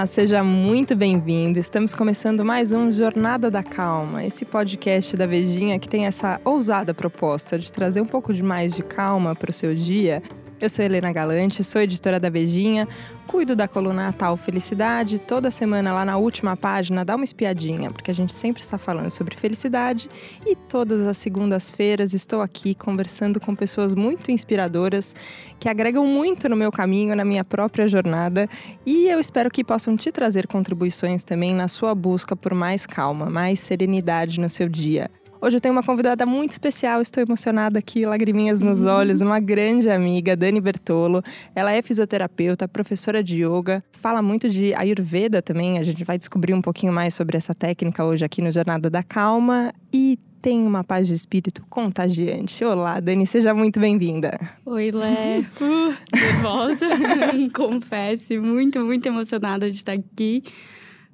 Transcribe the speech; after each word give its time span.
Olá, 0.00 0.06
seja 0.06 0.42
muito 0.42 0.96
bem-vindo. 0.96 1.58
Estamos 1.58 1.92
começando 1.92 2.42
mais 2.42 2.72
um 2.72 2.90
Jornada 2.90 3.50
da 3.50 3.62
Calma, 3.62 4.24
esse 4.24 4.46
podcast 4.46 5.14
da 5.14 5.26
Vejinha 5.26 5.78
que 5.78 5.86
tem 5.86 6.06
essa 6.06 6.40
ousada 6.42 6.94
proposta 6.94 7.58
de 7.58 7.70
trazer 7.70 8.00
um 8.00 8.06
pouco 8.06 8.32
de 8.32 8.42
mais 8.42 8.72
de 8.72 8.82
calma 8.82 9.34
para 9.34 9.50
o 9.50 9.52
seu 9.52 9.74
dia 9.74 10.22
eu 10.60 10.68
sou 10.68 10.84
Helena 10.84 11.10
Galante, 11.10 11.64
sou 11.64 11.80
editora 11.80 12.20
da 12.20 12.28
Vejinha, 12.28 12.86
cuido 13.26 13.56
da 13.56 13.66
coluna 13.66 14.04
Natal 14.04 14.36
Felicidade. 14.36 15.18
Toda 15.18 15.50
semana 15.50 15.92
lá 15.92 16.04
na 16.04 16.18
última 16.18 16.54
página 16.56 17.02
dá 17.02 17.16
uma 17.16 17.24
espiadinha, 17.24 17.90
porque 17.90 18.10
a 18.10 18.14
gente 18.14 18.32
sempre 18.32 18.62
está 18.62 18.76
falando 18.76 19.10
sobre 19.10 19.36
felicidade. 19.36 20.08
E 20.46 20.54
todas 20.54 21.06
as 21.06 21.16
segundas-feiras 21.16 22.12
estou 22.12 22.42
aqui 22.42 22.74
conversando 22.74 23.40
com 23.40 23.54
pessoas 23.54 23.94
muito 23.94 24.30
inspiradoras 24.30 25.14
que 25.58 25.68
agregam 25.68 26.06
muito 26.06 26.48
no 26.48 26.56
meu 26.56 26.70
caminho, 26.70 27.16
na 27.16 27.24
minha 27.24 27.44
própria 27.44 27.88
jornada. 27.88 28.46
E 28.84 29.08
eu 29.08 29.18
espero 29.18 29.50
que 29.50 29.64
possam 29.64 29.96
te 29.96 30.12
trazer 30.12 30.46
contribuições 30.46 31.24
também 31.24 31.54
na 31.54 31.68
sua 31.68 31.94
busca 31.94 32.36
por 32.36 32.52
mais 32.52 32.86
calma, 32.86 33.30
mais 33.30 33.60
serenidade 33.60 34.38
no 34.38 34.50
seu 34.50 34.68
dia. 34.68 35.08
Hoje 35.42 35.56
eu 35.56 35.60
tenho 35.60 35.72
uma 35.72 35.82
convidada 35.82 36.26
muito 36.26 36.52
especial, 36.52 37.00
estou 37.00 37.22
emocionada 37.22 37.78
aqui, 37.78 38.04
lagriminhas 38.04 38.60
nos 38.60 38.84
olhos, 38.84 39.22
uma 39.22 39.40
grande 39.40 39.88
amiga, 39.88 40.36
Dani 40.36 40.60
Bertolo. 40.60 41.22
Ela 41.54 41.72
é 41.72 41.80
fisioterapeuta, 41.80 42.68
professora 42.68 43.24
de 43.24 43.42
yoga, 43.42 43.82
fala 43.90 44.20
muito 44.20 44.50
de 44.50 44.74
Ayurveda 44.74 45.40
também. 45.40 45.78
A 45.78 45.82
gente 45.82 46.04
vai 46.04 46.18
descobrir 46.18 46.52
um 46.52 46.60
pouquinho 46.60 46.92
mais 46.92 47.14
sobre 47.14 47.38
essa 47.38 47.54
técnica 47.54 48.04
hoje 48.04 48.22
aqui 48.22 48.42
no 48.42 48.52
Jornada 48.52 48.90
da 48.90 49.02
Calma 49.02 49.72
e 49.90 50.18
tem 50.42 50.60
uma 50.60 50.84
paz 50.84 51.06
de 51.06 51.14
espírito 51.14 51.64
contagiante. 51.70 52.62
Olá, 52.62 53.00
Dani, 53.00 53.26
seja 53.26 53.54
muito 53.54 53.80
bem-vinda. 53.80 54.38
Oi, 54.66 54.90
Lé. 54.90 55.38
Uh, 55.58 55.94
nervosa, 56.14 56.86
confesso, 57.54 58.38
muito, 58.42 58.78
muito 58.80 59.06
emocionada 59.06 59.70
de 59.70 59.76
estar 59.76 59.92
aqui. 59.92 60.42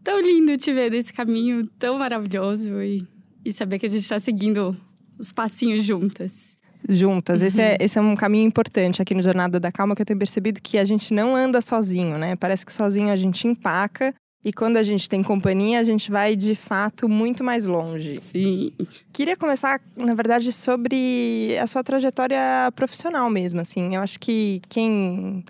Tão 0.02 0.20
lindo 0.20 0.56
te 0.56 0.72
ver 0.72 0.90
nesse 0.90 1.12
caminho 1.12 1.68
tão 1.78 1.96
maravilhoso 1.96 2.82
e 2.82 3.06
e 3.46 3.52
saber 3.52 3.78
que 3.78 3.86
a 3.86 3.88
gente 3.88 4.02
está 4.02 4.18
seguindo 4.18 4.76
os 5.16 5.32
passinhos 5.32 5.84
juntas. 5.84 6.56
Juntas. 6.88 7.40
Uhum. 7.40 7.46
Esse, 7.46 7.60
é, 7.60 7.76
esse 7.80 7.98
é 7.98 8.02
um 8.02 8.16
caminho 8.16 8.46
importante 8.46 9.00
aqui 9.00 9.14
no 9.14 9.22
Jornada 9.22 9.60
da 9.60 9.70
Calma 9.70 9.94
que 9.94 10.02
eu 10.02 10.06
tenho 10.06 10.18
percebido 10.18 10.60
que 10.60 10.76
a 10.76 10.84
gente 10.84 11.14
não 11.14 11.36
anda 11.36 11.60
sozinho, 11.60 12.18
né? 12.18 12.34
Parece 12.34 12.66
que 12.66 12.72
sozinho 12.72 13.10
a 13.10 13.16
gente 13.16 13.46
empaca 13.46 14.12
e 14.44 14.52
quando 14.52 14.76
a 14.76 14.82
gente 14.82 15.08
tem 15.08 15.22
companhia, 15.22 15.80
a 15.80 15.84
gente 15.84 16.10
vai 16.10 16.36
de 16.36 16.54
fato 16.54 17.08
muito 17.08 17.42
mais 17.42 17.66
longe. 17.66 18.20
Sim. 18.20 18.72
Queria 19.12 19.36
começar, 19.36 19.80
na 19.96 20.14
verdade, 20.14 20.52
sobre 20.52 21.56
a 21.60 21.66
sua 21.66 21.82
trajetória 21.82 22.38
profissional 22.74 23.30
mesmo, 23.30 23.60
assim. 23.60 23.94
Eu 23.94 24.02
acho 24.02 24.18
que 24.18 24.60
quem 24.68 25.44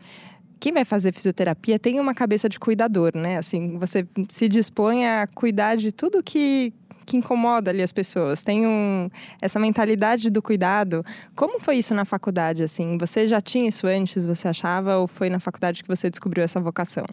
quem 0.59 0.73
vai 0.73 0.85
fazer 0.85 1.13
fisioterapia 1.13 1.79
tem 1.79 2.01
uma 2.01 2.15
cabeça 2.15 2.49
de 2.49 2.59
cuidador, 2.59 3.13
né? 3.15 3.37
Assim, 3.37 3.79
você 3.79 4.07
se 4.29 4.49
dispõe 4.49 5.07
a 5.07 5.27
cuidar 5.27 5.77
de 5.77 5.93
tudo 5.93 6.23
que 6.23 6.73
que 7.07 7.17
incomoda 7.17 7.71
ali 7.71 7.83
as 7.83 7.93
pessoas. 7.93 8.43
Tem 8.43 8.67
um, 8.67 9.09
essa 9.41 9.59
mentalidade 9.59 10.29
do 10.29 10.43
cuidado. 10.43 11.05
Como 11.35 11.61
foi 11.61 11.77
isso 11.77 11.95
na 11.95 12.05
faculdade, 12.05 12.63
assim? 12.63 12.99
Você 12.99 13.29
já 13.29 13.41
tinha 13.41 13.69
isso 13.69 13.87
antes, 13.87 14.27
você 14.27 14.49
achava? 14.49 14.97
Ou 14.97 15.07
foi 15.07 15.31
na 15.31 15.39
faculdade 15.39 15.83
que 15.83 15.89
você 15.89 16.11
descobriu 16.11 16.43
essa 16.43 16.61
vocação? 16.61 17.05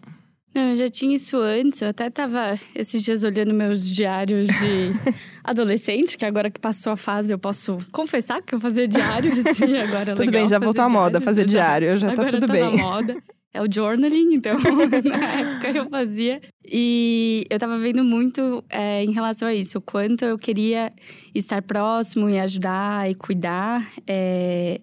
Não, 0.54 0.70
eu 0.70 0.76
já 0.76 0.88
tinha 0.88 1.14
isso 1.14 1.36
antes. 1.38 1.80
Eu 1.80 1.88
até 1.88 2.08
estava 2.08 2.58
esses 2.74 3.02
dias 3.02 3.24
olhando 3.24 3.54
meus 3.54 3.84
diários 3.84 4.46
de 4.46 5.14
adolescente, 5.42 6.16
que 6.16 6.24
agora 6.24 6.50
que 6.50 6.60
passou 6.60 6.92
a 6.92 6.96
fase 6.96 7.32
eu 7.32 7.38
posso 7.38 7.78
confessar 7.90 8.42
que 8.42 8.54
eu 8.54 8.60
fazia 8.60 8.86
diários. 8.86 9.34
Assim, 9.46 9.78
agora 9.78 10.12
é 10.12 10.14
tudo 10.14 10.30
bem, 10.30 10.48
já 10.48 10.58
voltou 10.58 10.84
à 10.84 10.88
moda 10.88 11.20
fazer 11.20 11.46
diário, 11.46 11.96
já 11.98 12.12
tá 12.12 12.24
tudo 12.24 12.46
tá 12.46 12.52
bem. 12.52 12.76
Na 12.76 12.82
moda 12.82 13.22
é 13.54 13.62
o 13.62 13.72
journaling, 13.72 14.34
então 14.34 14.58
na 15.04 15.40
época 15.40 15.70
eu 15.70 15.88
fazia. 15.88 16.42
E 16.66 17.46
eu 17.48 17.56
tava 17.56 17.78
vendo 17.78 18.02
muito 18.02 18.64
é, 18.68 19.04
em 19.04 19.12
relação 19.12 19.46
a 19.46 19.54
isso, 19.54 19.78
o 19.78 19.80
quanto 19.80 20.24
eu 20.24 20.36
queria 20.36 20.92
estar 21.32 21.62
próximo 21.62 22.28
e 22.28 22.38
ajudar 22.40 23.08
e 23.08 23.14
cuidar. 23.14 23.88
É, 24.08 24.80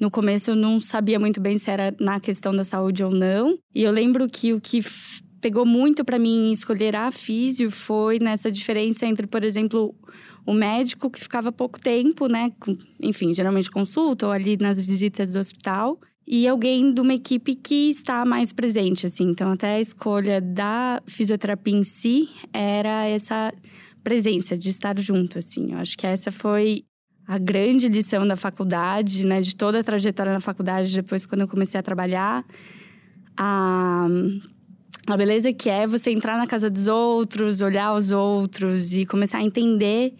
no 0.00 0.12
começo 0.12 0.52
eu 0.52 0.56
não 0.56 0.78
sabia 0.78 1.18
muito 1.18 1.40
bem 1.40 1.58
se 1.58 1.68
era 1.68 1.92
na 1.98 2.20
questão 2.20 2.54
da 2.54 2.64
saúde 2.64 3.02
ou 3.02 3.10
não. 3.10 3.58
E 3.74 3.82
eu 3.82 3.90
lembro 3.90 4.28
que 4.28 4.52
o 4.52 4.60
que 4.60 4.80
pegou 5.40 5.66
muito 5.66 6.04
para 6.04 6.18
mim 6.18 6.52
escolher 6.52 6.94
a 6.94 7.10
físio 7.10 7.68
foi 7.68 8.20
nessa 8.20 8.50
diferença 8.50 9.06
entre, 9.06 9.26
por 9.26 9.42
exemplo, 9.42 9.92
o 10.46 10.52
médico 10.52 11.10
que 11.10 11.20
ficava 11.20 11.50
pouco 11.50 11.80
tempo, 11.80 12.28
né? 12.28 12.52
enfim, 13.00 13.34
geralmente 13.34 13.70
consulta 13.70 14.26
ou 14.26 14.32
ali 14.32 14.56
nas 14.56 14.78
visitas 14.78 15.30
do 15.30 15.38
hospital 15.40 15.98
e 16.26 16.48
alguém 16.48 16.92
de 16.92 17.00
uma 17.00 17.14
equipe 17.14 17.54
que 17.54 17.90
está 17.90 18.24
mais 18.24 18.52
presente, 18.52 19.06
assim. 19.06 19.24
Então, 19.24 19.52
até 19.52 19.74
a 19.74 19.80
escolha 19.80 20.40
da 20.40 21.02
fisioterapia 21.06 21.76
em 21.76 21.84
si 21.84 22.28
era 22.52 23.04
essa 23.06 23.52
presença, 24.02 24.56
de 24.56 24.70
estar 24.70 24.98
junto, 24.98 25.38
assim. 25.38 25.72
Eu 25.72 25.78
acho 25.78 25.96
que 25.96 26.06
essa 26.06 26.32
foi 26.32 26.84
a 27.26 27.38
grande 27.38 27.88
lição 27.88 28.26
da 28.26 28.36
faculdade, 28.36 29.26
né? 29.26 29.40
De 29.40 29.54
toda 29.54 29.80
a 29.80 29.84
trajetória 29.84 30.32
na 30.32 30.40
faculdade, 30.40 30.94
depois 30.94 31.26
quando 31.26 31.42
eu 31.42 31.48
comecei 31.48 31.78
a 31.78 31.82
trabalhar. 31.82 32.44
A, 33.36 34.06
a 35.06 35.16
beleza 35.16 35.52
que 35.52 35.68
é 35.68 35.86
você 35.86 36.10
entrar 36.10 36.38
na 36.38 36.46
casa 36.46 36.70
dos 36.70 36.88
outros, 36.88 37.60
olhar 37.60 37.94
os 37.94 38.12
outros 38.12 38.92
e 38.92 39.04
começar 39.04 39.38
a 39.38 39.42
entender 39.42 40.14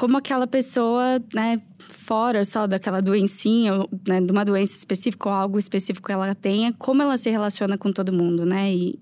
como 0.00 0.16
aquela 0.16 0.46
pessoa, 0.46 1.22
né, 1.34 1.60
fora 1.78 2.42
só 2.42 2.66
daquela 2.66 3.02
doencinha, 3.02 3.86
né, 4.08 4.18
de 4.18 4.32
uma 4.32 4.46
doença 4.46 4.74
específica 4.74 5.28
ou 5.28 5.34
algo 5.34 5.58
específico 5.58 6.06
que 6.06 6.12
ela 6.14 6.34
tenha, 6.34 6.72
como 6.78 7.02
ela 7.02 7.18
se 7.18 7.28
relaciona 7.28 7.76
com 7.76 7.92
todo 7.92 8.10
mundo, 8.10 8.46
né? 8.46 8.72
E 8.72 8.98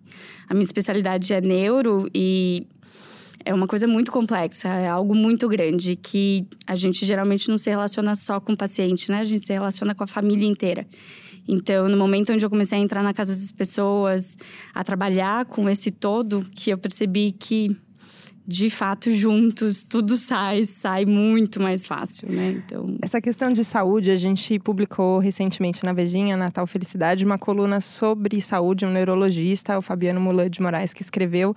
a 0.49 0.55
minha 0.55 0.65
especialidade 0.65 1.33
é 1.33 1.41
neuro 1.41 2.11
e 2.13 2.67
é 3.45 3.55
uma 3.55 3.69
coisa 3.69 3.87
muito 3.87 4.11
complexa, 4.11 4.71
é 4.71 4.89
algo 4.89 5.15
muito 5.15 5.49
grande 5.49 5.95
que 5.95 6.45
a 6.67 6.75
gente 6.75 7.07
geralmente 7.07 7.49
não 7.49 7.59
se 7.59 7.71
relaciona 7.71 8.17
só 8.17 8.41
com 8.41 8.55
o 8.55 8.57
paciente, 8.57 9.09
né? 9.09 9.21
A 9.21 9.25
gente 9.25 9.47
se 9.47 9.53
relaciona 9.53 9.95
com 9.95 10.03
a 10.03 10.09
família 10.09 10.49
inteira. 10.49 10.85
Então, 11.47 11.89
no 11.89 11.97
momento 11.97 12.33
onde 12.33 12.45
eu 12.45 12.51
comecei 12.51 12.77
a 12.77 12.81
entrar 12.81 13.05
na 13.05 13.15
casa 13.15 13.33
das 13.33 13.53
pessoas, 13.53 14.37
a 14.75 14.83
trabalhar 14.83 15.45
com 15.45 15.71
esse 15.71 15.93
todo, 15.93 16.45
que 16.57 16.71
eu 16.71 16.77
percebi 16.77 17.31
que 17.31 17.77
de 18.49 18.71
fato 18.71 19.15
juntos 19.15 19.85
tudo 19.85 20.17
sai, 20.17 20.65
sai 20.65 21.05
muito 21.05 21.61
mais 21.61 21.87
fácil, 21.87 22.33
né? 22.33 22.63
Então, 22.65 22.97
essa 23.03 23.21
questão 23.21 23.53
de 23.53 23.63
saúde, 23.63 24.11
a 24.11 24.17
gente 24.17 24.59
publicou 24.59 25.19
recentemente 25.19 25.85
na 25.85 25.93
Vejinha, 25.93 26.35
Natal 26.35 26.67
Felicidade, 26.67 27.27
uma 27.27 27.37
coluna 27.37 27.79
sobre 27.83 28.41
saúde, 28.41 28.87
um 28.87 28.91
neurologista, 28.91 29.77
o 29.77 29.83
Fabiano 29.83 30.19
Mulan 30.19 30.49
de 30.49 30.63
Moraes, 30.63 30.95
que 30.95 31.03
escreveu 31.03 31.55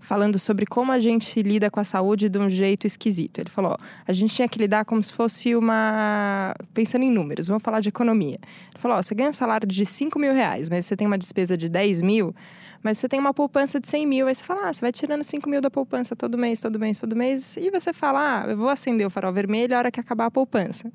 falando 0.00 0.36
sobre 0.36 0.66
como 0.66 0.90
a 0.90 0.98
gente 0.98 1.40
lida 1.42 1.70
com 1.70 1.78
a 1.78 1.84
saúde 1.84 2.28
de 2.28 2.36
um 2.36 2.50
jeito 2.50 2.88
esquisito. 2.88 3.38
Ele 3.38 3.48
falou: 3.48 3.72
ó, 3.72 3.84
a 4.04 4.12
gente 4.12 4.34
tinha 4.34 4.48
que 4.48 4.58
lidar 4.58 4.84
como 4.84 5.00
se 5.00 5.12
fosse 5.12 5.54
uma. 5.54 6.56
Pensando 6.74 7.04
em 7.04 7.10
números, 7.10 7.46
vamos 7.46 7.62
falar 7.62 7.78
de 7.78 7.88
economia. 7.88 8.40
Ele 8.42 8.80
falou: 8.80 8.98
ó, 8.98 9.02
você 9.02 9.14
ganha 9.14 9.30
um 9.30 9.32
salário 9.32 9.66
de 9.66 9.86
5 9.86 10.18
mil 10.18 10.32
reais, 10.32 10.68
mas 10.68 10.86
você 10.86 10.96
tem 10.96 11.06
uma 11.06 11.16
despesa 11.16 11.56
de 11.56 11.68
10 11.68 12.02
mil 12.02 12.34
mas 12.82 12.98
você 12.98 13.08
tem 13.08 13.20
uma 13.20 13.32
poupança 13.32 13.78
de 13.78 13.88
100 13.88 14.06
mil, 14.06 14.26
aí 14.26 14.34
você 14.34 14.42
fala, 14.42 14.68
ah, 14.68 14.72
você 14.72 14.80
vai 14.80 14.92
tirando 14.92 15.22
5 15.22 15.48
mil 15.48 15.60
da 15.60 15.70
poupança 15.70 16.16
todo 16.16 16.36
mês, 16.36 16.60
todo 16.60 16.78
mês, 16.78 17.00
todo 17.00 17.14
mês, 17.14 17.56
e 17.56 17.70
você 17.70 17.92
fala, 17.92 18.42
ah, 18.42 18.50
eu 18.50 18.56
vou 18.56 18.68
acender 18.68 19.06
o 19.06 19.10
farol 19.10 19.32
vermelho 19.32 19.74
a 19.74 19.78
hora 19.78 19.90
que 19.90 20.00
acabar 20.00 20.26
a 20.26 20.30
poupança. 20.30 20.90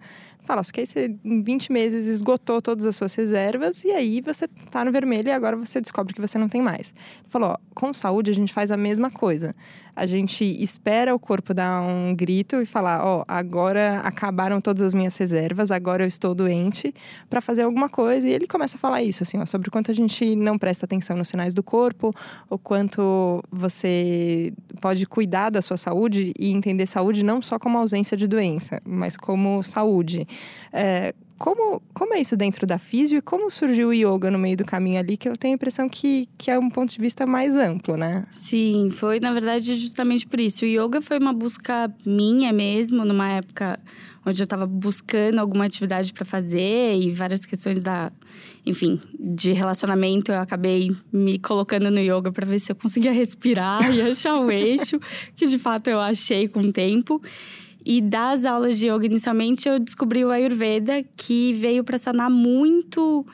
Fala, 0.47 0.63
só 0.63 0.71
que 0.71 0.79
aí 0.79 0.87
você, 0.87 1.13
em 1.25 1.43
20 1.43 1.73
meses, 1.73 2.07
esgotou 2.07 2.61
todas 2.61 2.85
as 2.85 2.95
suas 2.95 3.13
reservas, 3.13 3.83
e 3.83 3.91
aí 3.91 4.21
você 4.21 4.47
tá 4.47 4.85
no 4.85 4.93
vermelho 4.93 5.27
e 5.27 5.31
agora 5.31 5.57
você 5.57 5.81
descobre 5.81 6.13
que 6.13 6.21
você 6.21 6.37
não 6.37 6.47
tem 6.47 6.61
mais. 6.61 6.93
Ele 7.19 7.29
falou, 7.29 7.49
ó, 7.49 7.57
com 7.75 7.93
saúde 7.93 8.31
a 8.31 8.33
gente 8.33 8.53
faz 8.53 8.71
a 8.71 8.77
mesma 8.77 9.11
coisa 9.11 9.53
a 9.97 10.05
gente 10.05 10.45
espera 10.61 11.13
o 11.13 11.17
corpo 11.17 11.55
dar 11.55 11.81
um 11.81 12.15
grito 12.15 12.61
e 12.61 12.65
falar: 12.67 13.03
Ó, 13.03 13.25
agora 13.27 13.99
acabaram 14.01 14.61
todas 14.61 14.83
as 14.83 14.93
minhas 14.93 15.17
reservas, 15.17 15.71
agora 15.71 16.03
eu 16.03 16.07
estou 16.07 16.35
doente, 16.35 16.93
para 17.27 17.41
fazer 17.41 17.63
alguma 17.63 17.89
coisa. 17.89 18.27
E 18.27 18.31
ele 18.31 18.45
começa 18.45 18.77
a 18.77 18.79
falar 18.79 19.01
isso, 19.01 19.23
assim, 19.23 19.39
ó, 19.39 19.45
sobre 19.45 19.69
o 19.69 19.71
quanto 19.71 19.89
a 19.89 19.93
gente 19.95 20.35
não 20.35 20.57
presta 20.57 20.85
atenção 20.85 21.17
nos 21.17 21.27
sinais 21.27 21.55
do 21.55 21.63
corpo, 21.63 22.13
o 22.47 22.59
quanto 22.59 23.43
você 23.51 24.53
pode 24.79 25.07
cuidar 25.07 25.49
da 25.49 25.63
sua 25.63 25.77
saúde 25.77 26.31
e 26.37 26.51
entender 26.51 26.85
saúde 26.85 27.25
não 27.25 27.41
só 27.41 27.57
como 27.57 27.79
ausência 27.79 28.15
de 28.15 28.27
doença, 28.27 28.79
mas 28.85 29.17
como 29.17 29.63
saúde. 29.63 30.27
É, 30.71 31.13
como, 31.37 31.81
como 31.93 32.13
é 32.15 32.19
isso 32.19 32.35
dentro 32.35 32.65
da 32.65 32.79
físio 32.79 33.19
e 33.19 33.21
como 33.21 33.49
surgiu 33.51 33.89
o 33.89 33.93
yoga 33.93 34.31
no 34.31 34.39
meio 34.39 34.57
do 34.57 34.65
caminho 34.65 34.99
ali, 34.99 35.15
que 35.15 35.29
eu 35.29 35.37
tenho 35.37 35.53
a 35.53 35.55
impressão 35.55 35.87
que, 35.87 36.27
que 36.37 36.49
é 36.49 36.57
um 36.57 36.69
ponto 36.69 36.91
de 36.91 36.99
vista 36.99 37.25
mais 37.25 37.55
amplo, 37.55 37.95
né? 37.95 38.25
Sim, 38.31 38.89
foi 38.89 39.19
na 39.19 39.31
verdade 39.31 39.75
justamente 39.75 40.25
por 40.25 40.39
isso. 40.39 40.65
O 40.65 40.67
yoga 40.67 40.99
foi 40.99 41.19
uma 41.19 41.33
busca 41.33 41.93
minha 42.05 42.51
mesmo, 42.51 43.05
numa 43.05 43.29
época 43.29 43.79
onde 44.25 44.41
eu 44.41 44.45
estava 44.45 44.65
buscando 44.65 45.39
alguma 45.39 45.65
atividade 45.65 46.11
para 46.11 46.25
fazer 46.25 46.95
e 46.95 47.11
várias 47.11 47.45
questões 47.45 47.83
da, 47.83 48.11
enfim, 48.65 48.99
de 49.17 49.53
relacionamento, 49.53 50.31
eu 50.31 50.39
acabei 50.39 50.91
me 51.13 51.39
colocando 51.39 51.89
no 51.89 51.99
yoga 51.99 52.31
para 52.31 52.45
ver 52.45 52.59
se 52.59 52.71
eu 52.71 52.75
conseguia 52.75 53.11
respirar 53.13 53.89
e 53.95 54.01
achar 54.01 54.35
o 54.35 54.51
eixo, 54.51 54.99
que 55.35 55.47
de 55.47 55.57
fato 55.57 55.87
eu 55.89 55.99
achei 55.99 56.47
com 56.47 56.59
o 56.59 56.73
tempo. 56.73 57.21
E 57.89 58.01
das 58.01 58.43
aulas 58.43 58.77
de 58.77 58.89
yoga, 58.89 59.05
inicialmente, 59.05 59.69
eu 59.69 59.79
descobri 59.79 60.25
o 60.25 60.29
Ayurveda, 60.29 61.05
que 61.15 61.53
veio 61.53 61.85
para 61.85 61.97
sanar 61.97 62.29
muito 62.29 63.25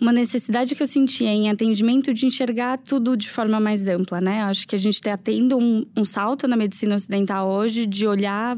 uma 0.00 0.12
necessidade 0.12 0.76
que 0.76 0.80
eu 0.80 0.86
sentia 0.86 1.30
em 1.30 1.50
atendimento 1.50 2.14
de 2.14 2.26
enxergar 2.26 2.78
tudo 2.78 3.16
de 3.16 3.28
forma 3.28 3.58
mais 3.58 3.88
ampla, 3.88 4.20
né? 4.20 4.42
Acho 4.44 4.68
que 4.68 4.76
a 4.76 4.78
gente 4.78 4.94
está 4.94 5.16
tendo 5.16 5.58
um, 5.58 5.84
um 5.96 6.04
salto 6.04 6.46
na 6.46 6.56
medicina 6.56 6.94
ocidental 6.94 7.50
hoje 7.50 7.86
de 7.86 8.06
olhar 8.06 8.56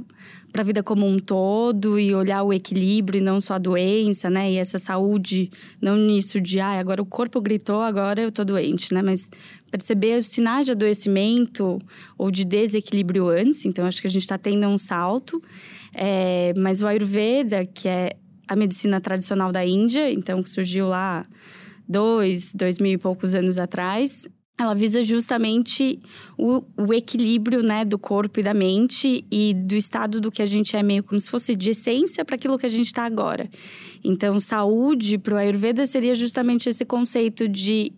para 0.59 0.65
a 0.65 0.67
vida 0.67 0.83
como 0.83 1.07
um 1.07 1.21
todo 1.21 2.01
e 2.01 2.13
olhar 2.13 2.43
o 2.43 2.53
equilíbrio 2.53 3.21
e 3.21 3.23
não 3.23 3.41
só 3.41 3.55
a 3.55 3.59
doença, 3.59 4.29
né? 4.29 4.51
E 4.51 4.57
essa 4.57 4.77
saúde, 4.77 5.53
não 5.81 5.95
nisso 5.97 6.41
de, 6.41 6.59
ah, 6.59 6.81
agora 6.81 7.01
o 7.01 7.07
corpo 7.07 7.41
gritou, 7.41 7.81
agora 7.81 8.23
eu 8.23 8.33
tô 8.33 8.45
doente, 8.45 8.93
né? 8.93 9.01
Mas 9.01 9.31
perceber 9.71 10.25
sinais 10.25 10.67
de 10.67 10.73
adoecimento 10.73 11.81
ou 12.19 12.29
de 12.33 12.45
desequilíbrio 12.45 13.29
antes. 13.29 13.65
Então, 13.67 13.87
acho 13.87 14.01
que 14.01 14.09
a 14.09 14.11
gente 14.11 14.23
está 14.23 14.37
tendo 14.37 14.67
um 14.67 14.79
salto. 14.79 15.41
É, 15.95 16.53
mas 16.57 16.83
o 16.83 16.89
Ayurveda, 16.89 17.65
que 17.65 17.87
é 17.87 18.17
a 18.49 18.57
medicina 18.57 19.01
tradicional 19.01 19.53
da 19.53 19.65
Índia, 19.65 20.11
então 20.11 20.43
que 20.43 20.51
surgiu 20.51 20.89
lá 20.89 21.25
dois, 21.89 22.53
dois 22.53 22.81
mil 22.81 22.95
e 22.95 22.99
poucos 22.99 23.33
anos 23.33 23.59
atrás, 23.59 24.27
ela 24.59 24.75
visa 24.75 25.05
justamente 25.05 26.01
o, 26.37 26.65
o, 26.77 26.93
equilíbrio 26.93 27.63
né, 27.63 27.85
do 27.85 27.97
corpo 27.97 28.41
e 28.41 28.43
da 28.43 28.53
mente 28.53 29.25
e 29.31 29.55
do 29.55 29.77
estado 29.77 30.21
do 30.21 30.33
que 30.33 30.43
a 30.43 30.47
gente 30.47 30.77
é 30.77 30.83
meio 30.83 31.05
como 31.05 31.21
se 31.21 31.31
fosse 31.31 31.55
de 31.55 31.71
essência 31.71 32.25
para 32.25 32.35
aquilo 32.35 32.59
que 32.59 32.67
a 32.67 32.69
gente 32.69 32.87
está 32.87 33.05
agora. 33.05 33.49
Então, 34.03 34.41
saúde 34.41 35.17
para 35.17 35.35
o 35.35 35.37
Ayurveda 35.37 35.87
seria 35.87 36.15
justamente 36.15 36.69
esse 36.69 36.85
conceito 36.85 37.49
de 37.49 37.93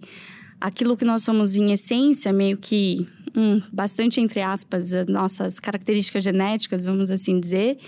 aquilo 0.61 0.97
que 0.97 1.05
nós 1.05 1.23
somos 1.23 1.57
em 1.57 1.73
essência, 1.73 2.33
meio 2.33 2.57
que 2.57 3.07
hum, 3.35 3.61
bastante 3.73 4.21
entre 4.21 4.41
aspas, 4.41 4.93
as 4.93 5.07
nossas 5.07 5.59
características 5.59 6.23
genéticas, 6.23 6.85
vamos 6.85 7.11
assim 7.11 7.39
dizer, 7.39 7.79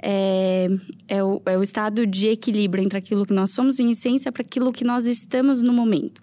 é, 0.00 0.68
é, 1.08 1.22
o, 1.22 1.42
é 1.46 1.58
o 1.58 1.62
estado 1.62 2.06
de 2.06 2.28
equilíbrio 2.28 2.82
entre 2.82 2.98
aquilo 2.98 3.26
que 3.26 3.32
nós 3.32 3.50
somos 3.50 3.78
em 3.78 3.90
essência 3.90 4.32
para 4.32 4.42
aquilo 4.42 4.72
que 4.72 4.84
nós 4.84 5.06
estamos 5.06 5.62
no 5.62 5.72
momento. 5.72 6.22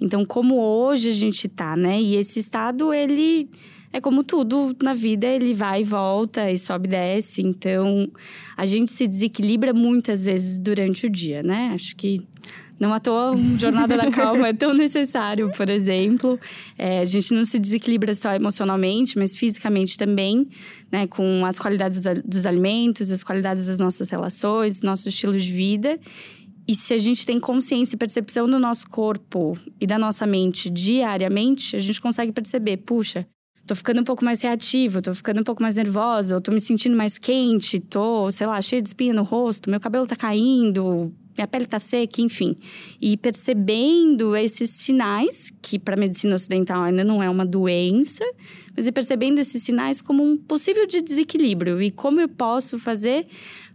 Então, 0.00 0.24
como 0.24 0.56
hoje 0.56 1.10
a 1.10 1.12
gente 1.12 1.46
está, 1.46 1.76
né? 1.76 2.00
E 2.00 2.16
esse 2.16 2.38
estado, 2.38 2.92
ele 2.92 3.50
é 3.92 4.00
como 4.00 4.24
tudo 4.24 4.74
na 4.82 4.94
vida, 4.94 5.26
ele 5.26 5.52
vai 5.52 5.82
e 5.82 5.84
volta 5.84 6.50
e 6.50 6.56
sobe 6.56 6.88
e 6.88 6.90
desce. 6.90 7.42
Então, 7.42 8.10
a 8.56 8.64
gente 8.64 8.92
se 8.92 9.06
desequilibra 9.06 9.74
muitas 9.74 10.24
vezes 10.24 10.58
durante 10.58 11.06
o 11.06 11.10
dia, 11.10 11.42
né? 11.42 11.72
Acho 11.74 11.94
que 11.96 12.22
não 12.80 12.94
à 12.94 12.98
toa, 12.98 13.32
um 13.32 13.58
Jornada 13.58 13.94
da 13.94 14.10
Calma 14.10 14.48
é 14.48 14.52
tão 14.54 14.72
necessário, 14.72 15.50
por 15.54 15.68
exemplo. 15.68 16.40
É, 16.78 17.00
a 17.00 17.04
gente 17.04 17.34
não 17.34 17.44
se 17.44 17.58
desequilibra 17.58 18.14
só 18.14 18.32
emocionalmente, 18.32 19.18
mas 19.18 19.36
fisicamente 19.36 19.98
também, 19.98 20.48
né? 20.90 21.06
Com 21.06 21.44
as 21.44 21.58
qualidades 21.58 22.00
dos 22.24 22.46
alimentos, 22.46 23.12
as 23.12 23.22
qualidades 23.22 23.66
das 23.66 23.78
nossas 23.78 24.08
relações, 24.08 24.82
nosso 24.82 25.10
estilo 25.10 25.38
de 25.38 25.52
vida. 25.52 26.00
E 26.66 26.74
se 26.74 26.94
a 26.94 26.98
gente 26.98 27.26
tem 27.26 27.38
consciência 27.38 27.96
e 27.96 27.98
percepção 27.98 28.48
do 28.48 28.58
nosso 28.58 28.88
corpo 28.88 29.58
e 29.78 29.86
da 29.86 29.98
nossa 29.98 30.26
mente 30.26 30.70
diariamente, 30.70 31.76
a 31.76 31.80
gente 31.80 32.00
consegue 32.00 32.32
perceber, 32.32 32.78
puxa, 32.78 33.26
tô 33.66 33.74
ficando 33.74 34.00
um 34.00 34.04
pouco 34.04 34.24
mais 34.24 34.40
reativo, 34.40 35.02
tô 35.02 35.12
ficando 35.12 35.40
um 35.40 35.44
pouco 35.44 35.62
mais 35.62 35.76
nervosa, 35.76 36.40
tô 36.40 36.50
me 36.50 36.60
sentindo 36.60 36.96
mais 36.96 37.18
quente, 37.18 37.78
tô, 37.78 38.30
sei 38.30 38.46
lá, 38.46 38.62
cheia 38.62 38.80
de 38.80 38.88
espinha 38.88 39.12
no 39.12 39.22
rosto, 39.22 39.68
meu 39.68 39.80
cabelo 39.80 40.06
tá 40.06 40.16
caindo, 40.16 41.12
minha 41.40 41.48
pele 41.48 41.64
está 41.64 41.80
seca, 41.80 42.20
enfim. 42.20 42.54
E 43.00 43.16
percebendo 43.16 44.36
esses 44.36 44.70
sinais, 44.70 45.50
que 45.62 45.78
para 45.78 45.94
a 45.94 45.98
medicina 45.98 46.34
ocidental 46.34 46.82
ainda 46.82 47.02
não 47.02 47.22
é 47.22 47.30
uma 47.30 47.46
doença, 47.46 48.24
mas 48.76 48.86
e 48.86 48.92
percebendo 48.92 49.38
esses 49.38 49.62
sinais 49.62 50.02
como 50.02 50.22
um 50.22 50.36
possível 50.36 50.86
de 50.86 51.00
desequilíbrio 51.00 51.80
e 51.82 51.90
como 51.90 52.20
eu 52.20 52.28
posso 52.28 52.78
fazer 52.78 53.26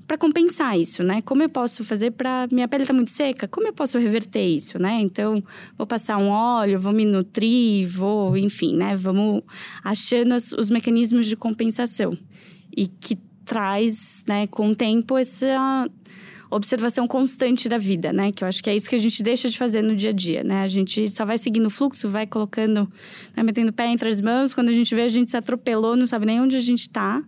para 0.05 0.19
compensar 0.19 0.79
isso, 0.79 1.03
né? 1.03 1.23
Como 1.23 1.41
eu 1.41 1.49
posso 1.49 1.83
fazer 1.83 2.11
para 2.11 2.47
minha 2.51 2.67
pele 2.67 2.85
tá 2.85 2.93
muito 2.93 3.09
seca? 3.09 3.47
Como 3.47 3.65
eu 3.65 3.73
posso 3.73 3.97
reverter 3.97 4.45
isso, 4.45 4.77
né? 4.77 4.99
Então, 5.01 5.43
vou 5.75 5.87
passar 5.87 6.17
um 6.17 6.29
óleo, 6.29 6.79
vou 6.79 6.93
me 6.93 7.03
nutrir, 7.03 7.87
vou, 7.87 8.37
enfim, 8.37 8.75
né? 8.75 8.95
Vamos 8.95 9.41
achando 9.83 10.35
os 10.35 10.69
mecanismos 10.69 11.25
de 11.25 11.35
compensação 11.35 12.15
e 12.77 12.85
que 12.85 13.17
traz, 13.45 14.23
né, 14.27 14.47
com 14.47 14.69
o 14.69 14.75
tempo 14.75 15.17
essa 15.17 15.87
observação 16.49 17.07
constante 17.07 17.67
da 17.67 17.77
vida, 17.77 18.13
né? 18.13 18.31
Que 18.31 18.43
eu 18.43 18.47
acho 18.47 18.63
que 18.63 18.69
é 18.69 18.75
isso 18.75 18.89
que 18.89 18.95
a 18.95 18.99
gente 18.99 19.21
deixa 19.23 19.49
de 19.49 19.57
fazer 19.57 19.81
no 19.81 19.95
dia 19.95 20.11
a 20.11 20.13
dia, 20.13 20.43
né? 20.43 20.63
A 20.63 20.67
gente 20.67 21.09
só 21.09 21.25
vai 21.25 21.37
seguindo 21.37 21.65
o 21.65 21.69
fluxo, 21.69 22.09
vai 22.09 22.25
colocando, 22.27 22.89
né, 23.35 23.43
metendo 23.43 23.69
o 23.69 23.73
pé 23.73 23.87
entre 23.87 24.07
as 24.07 24.21
mãos. 24.21 24.53
Quando 24.53 24.69
a 24.69 24.73
gente 24.73 24.93
vê, 24.93 25.01
a 25.01 25.07
gente 25.07 25.31
se 25.31 25.37
atropelou, 25.37 25.95
não 25.95 26.07
sabe 26.07 26.25
nem 26.25 26.39
onde 26.39 26.55
a 26.55 26.61
gente 26.61 26.81
está. 26.81 27.23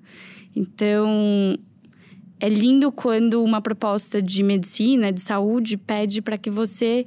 Então, 0.56 1.58
é 2.40 2.50
lindo 2.50 2.92
quando 2.92 3.44
uma 3.44 3.62
proposta 3.62 4.22
de 4.22 4.44
medicina, 4.44 5.12
de 5.12 5.22
saúde, 5.22 5.78
pede 5.78 6.22
para 6.22 6.38
que 6.38 6.50
você 6.50 7.06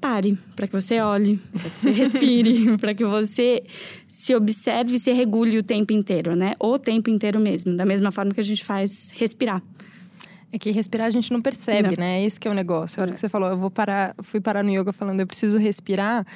pare, 0.00 0.38
para 0.54 0.66
que 0.66 0.72
você 0.72 1.00
olhe, 1.00 1.40
para 1.52 1.70
que 1.70 1.78
você 1.78 1.90
respire, 1.90 2.76
para 2.78 2.94
que 2.94 3.04
você 3.04 3.62
se 4.06 4.34
observe 4.34 4.96
e 4.96 4.98
se 4.98 5.12
regule 5.12 5.58
o 5.58 5.62
tempo 5.62 5.92
inteiro, 5.92 6.36
né? 6.36 6.54
O 6.60 6.78
tempo 6.78 7.10
inteiro 7.10 7.40
mesmo, 7.40 7.76
da 7.76 7.84
mesma 7.84 8.10
forma 8.10 8.32
que 8.32 8.40
a 8.40 8.44
gente 8.44 8.64
faz 8.64 9.12
respirar. 9.16 9.62
É 10.56 10.58
que 10.58 10.70
respirar 10.70 11.06
a 11.06 11.10
gente 11.10 11.30
não 11.30 11.42
percebe, 11.42 11.96
não. 11.98 12.04
né? 12.04 12.24
Esse 12.24 12.40
que 12.40 12.48
é 12.48 12.50
o 12.50 12.54
negócio. 12.54 12.98
A 12.98 13.02
hora 13.02 13.10
é. 13.10 13.14
que 13.14 13.20
você 13.20 13.28
falou, 13.28 13.50
eu 13.50 13.58
vou 13.58 13.70
parar, 13.70 14.14
fui 14.22 14.40
parar 14.40 14.64
no 14.64 14.70
yoga 14.70 14.90
falando, 14.90 15.20
eu 15.20 15.26
preciso 15.26 15.58
respirar. 15.58 16.26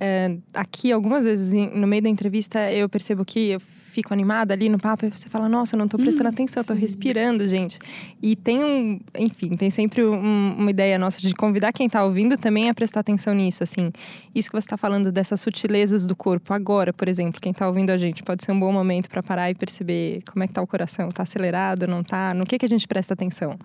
É, 0.00 0.36
aqui, 0.54 0.92
algumas 0.92 1.24
vezes, 1.24 1.52
no 1.52 1.84
meio 1.84 2.00
da 2.00 2.08
entrevista, 2.08 2.70
eu 2.70 2.88
percebo 2.88 3.24
que 3.24 3.50
eu 3.50 3.60
fico 3.94 4.12
animada 4.12 4.52
ali 4.52 4.68
no 4.68 4.76
papo 4.76 5.06
e 5.06 5.10
você 5.10 5.28
fala, 5.28 5.48
nossa, 5.48 5.76
eu 5.76 5.78
não 5.78 5.86
tô 5.86 5.96
prestando 5.96 6.28
hum, 6.28 6.32
atenção, 6.32 6.62
eu 6.62 6.64
tô 6.66 6.74
respirando, 6.74 7.46
gente. 7.46 7.78
E 8.20 8.34
tem 8.34 8.64
um, 8.64 9.00
enfim, 9.16 9.50
tem 9.50 9.70
sempre 9.70 10.04
um, 10.04 10.54
uma 10.58 10.70
ideia 10.70 10.98
nossa 10.98 11.20
de 11.20 11.32
convidar 11.32 11.72
quem 11.72 11.88
tá 11.88 12.04
ouvindo 12.04 12.36
também 12.36 12.68
a 12.68 12.74
prestar 12.74 13.00
atenção 13.00 13.32
nisso, 13.34 13.62
assim. 13.62 13.92
Isso 14.34 14.50
que 14.50 14.60
você 14.60 14.66
tá 14.66 14.76
falando 14.76 15.12
dessas 15.12 15.40
sutilezas 15.40 16.04
do 16.04 16.16
corpo 16.16 16.52
agora, 16.52 16.92
por 16.92 17.06
exemplo, 17.06 17.40
quem 17.40 17.52
tá 17.52 17.68
ouvindo 17.68 17.90
a 17.90 17.96
gente, 17.96 18.22
pode 18.22 18.44
ser 18.44 18.50
um 18.50 18.58
bom 18.58 18.72
momento 18.72 19.08
para 19.08 19.22
parar 19.22 19.50
e 19.50 19.54
perceber 19.54 20.22
como 20.30 20.42
é 20.42 20.48
que 20.48 20.52
tá 20.52 20.60
o 20.60 20.66
coração, 20.66 21.10
tá 21.10 21.22
acelerado, 21.22 21.86
não 21.86 22.02
tá? 22.02 22.34
No 22.34 22.44
que 22.44 22.58
que 22.58 22.66
a 22.66 22.68
gente 22.68 22.88
presta 22.88 23.14
atenção? 23.14 23.56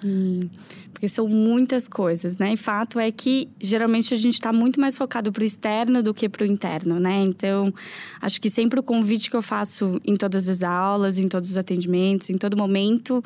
Sim. 0.00 0.50
Porque 0.92 1.08
são 1.08 1.28
muitas 1.28 1.86
coisas, 1.86 2.38
né? 2.38 2.54
E 2.54 2.56
fato 2.56 2.98
é 2.98 3.12
que 3.12 3.48
geralmente 3.60 4.14
a 4.14 4.16
gente 4.16 4.34
está 4.34 4.50
muito 4.50 4.80
mais 4.80 4.96
focado 4.96 5.30
para 5.30 5.42
o 5.42 5.44
externo 5.44 6.02
do 6.02 6.14
que 6.14 6.26
para 6.26 6.42
o 6.42 6.46
interno, 6.46 6.98
né? 6.98 7.20
Então, 7.20 7.72
acho 8.20 8.40
que 8.40 8.48
sempre 8.48 8.80
o 8.80 8.82
convite 8.82 9.28
que 9.28 9.36
eu 9.36 9.42
faço 9.42 9.75
em 10.04 10.16
todas 10.16 10.48
as 10.48 10.62
aulas, 10.62 11.18
em 11.18 11.28
todos 11.28 11.50
os 11.50 11.56
atendimentos, 11.56 12.30
em 12.30 12.36
todo 12.36 12.56
momento, 12.56 13.22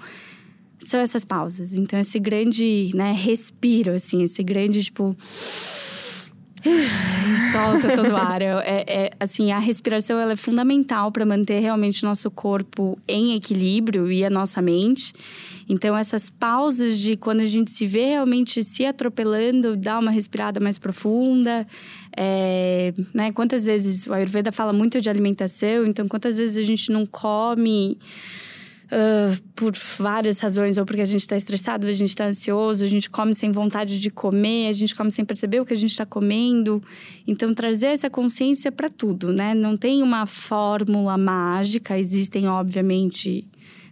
são 0.78 1.00
essas 1.00 1.24
pausas. 1.24 1.74
Então, 1.74 1.98
esse 1.98 2.18
grande, 2.18 2.90
né, 2.94 3.12
respiro, 3.12 3.92
assim, 3.92 4.22
esse 4.22 4.42
grande, 4.42 4.82
tipo. 4.82 5.16
Solta 7.52 7.94
todo 7.96 8.12
o 8.12 8.16
ar. 8.16 8.42
É, 8.42 8.84
é, 8.86 9.10
assim, 9.18 9.52
a 9.52 9.58
respiração 9.58 10.18
ela 10.18 10.32
é 10.32 10.36
fundamental 10.36 11.10
para 11.10 11.24
manter 11.24 11.60
realmente 11.60 12.04
o 12.04 12.06
nosso 12.08 12.30
corpo 12.30 12.98
em 13.06 13.34
equilíbrio 13.34 14.10
e 14.10 14.24
a 14.24 14.30
nossa 14.30 14.60
mente. 14.60 15.12
Então, 15.68 15.96
essas 15.96 16.28
pausas 16.28 16.98
de 16.98 17.16
quando 17.16 17.42
a 17.42 17.46
gente 17.46 17.70
se 17.70 17.86
vê 17.86 18.06
realmente 18.06 18.64
se 18.64 18.84
atropelando, 18.84 19.76
dá 19.76 19.98
uma 19.98 20.10
respirada 20.10 20.58
mais 20.58 20.78
profunda. 20.78 21.66
É, 22.16 22.92
né? 23.14 23.30
Quantas 23.30 23.64
vezes 23.64 24.06
o 24.06 24.12
Ayurveda 24.12 24.50
fala 24.50 24.72
muito 24.72 25.00
de 25.00 25.08
alimentação, 25.08 25.86
então, 25.86 26.08
quantas 26.08 26.38
vezes 26.38 26.56
a 26.56 26.62
gente 26.62 26.90
não 26.90 27.06
come. 27.06 27.96
Uh, 28.90 29.40
por 29.54 29.72
várias 29.98 30.40
razões, 30.40 30.76
ou 30.76 30.84
porque 30.84 31.00
a 31.00 31.04
gente 31.04 31.20
está 31.20 31.36
estressado, 31.36 31.86
a 31.86 31.92
gente 31.92 32.08
está 32.08 32.26
ansioso, 32.26 32.84
a 32.84 32.88
gente 32.88 33.08
come 33.08 33.32
sem 33.32 33.52
vontade 33.52 34.00
de 34.00 34.10
comer, 34.10 34.66
a 34.66 34.72
gente 34.72 34.96
come 34.96 35.12
sem 35.12 35.24
perceber 35.24 35.60
o 35.60 35.64
que 35.64 35.72
a 35.72 35.76
gente 35.76 35.92
está 35.92 36.04
comendo. 36.04 36.82
Então, 37.24 37.54
trazer 37.54 37.86
essa 37.86 38.10
consciência 38.10 38.72
para 38.72 38.90
tudo, 38.90 39.32
né? 39.32 39.54
Não 39.54 39.76
tem 39.76 40.02
uma 40.02 40.26
fórmula 40.26 41.16
mágica, 41.16 41.96
existem, 41.96 42.48
obviamente, 42.48 43.46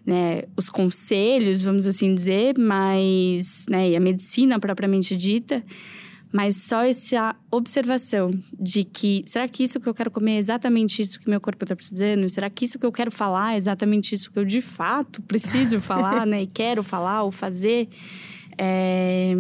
né, 0.09 0.45
os 0.57 0.71
conselhos, 0.71 1.61
vamos 1.61 1.87
assim 1.87 2.15
dizer, 2.15 2.59
mas, 2.59 3.67
né, 3.69 3.91
e 3.91 3.97
a 3.97 4.01
medicina 4.01 4.59
propriamente 4.59 5.15
dita, 5.15 5.63
mas 6.33 6.57
só 6.57 6.85
essa 6.85 7.35
observação 7.51 8.33
de 8.53 8.85
que 8.85 9.25
será 9.27 9.49
que 9.49 9.63
isso 9.63 9.81
que 9.81 9.89
eu 9.89 9.95
quero 9.95 10.11
comer 10.11 10.33
é 10.33 10.39
exatamente 10.39 11.01
isso 11.01 11.19
que 11.19 11.29
meu 11.29 11.41
corpo 11.41 11.65
está 11.65 11.75
precisando? 11.75 12.29
Será 12.29 12.51
que 12.51 12.67
isso 12.67 12.79
que 12.79 12.85
eu 12.85 12.93
quero 12.93 13.11
falar 13.11 13.55
é 13.55 13.57
exatamente 13.57 14.15
isso 14.15 14.31
que 14.31 14.39
eu 14.39 14.45
de 14.45 14.61
fato 14.61 15.23
preciso 15.23 15.81
falar, 15.83 16.27
né, 16.27 16.43
e 16.43 16.47
quero 16.47 16.83
falar 16.83 17.23
ou 17.23 17.33
fazer? 17.33 17.89
É, 18.59 19.35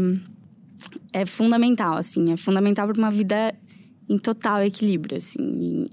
é 1.12 1.26
fundamental, 1.26 1.96
assim, 1.96 2.32
é 2.32 2.36
fundamental 2.36 2.86
para 2.86 2.96
uma 2.96 3.10
vida 3.10 3.54
em 4.08 4.16
total 4.16 4.62
equilíbrio, 4.62 5.16
assim, 5.16 5.86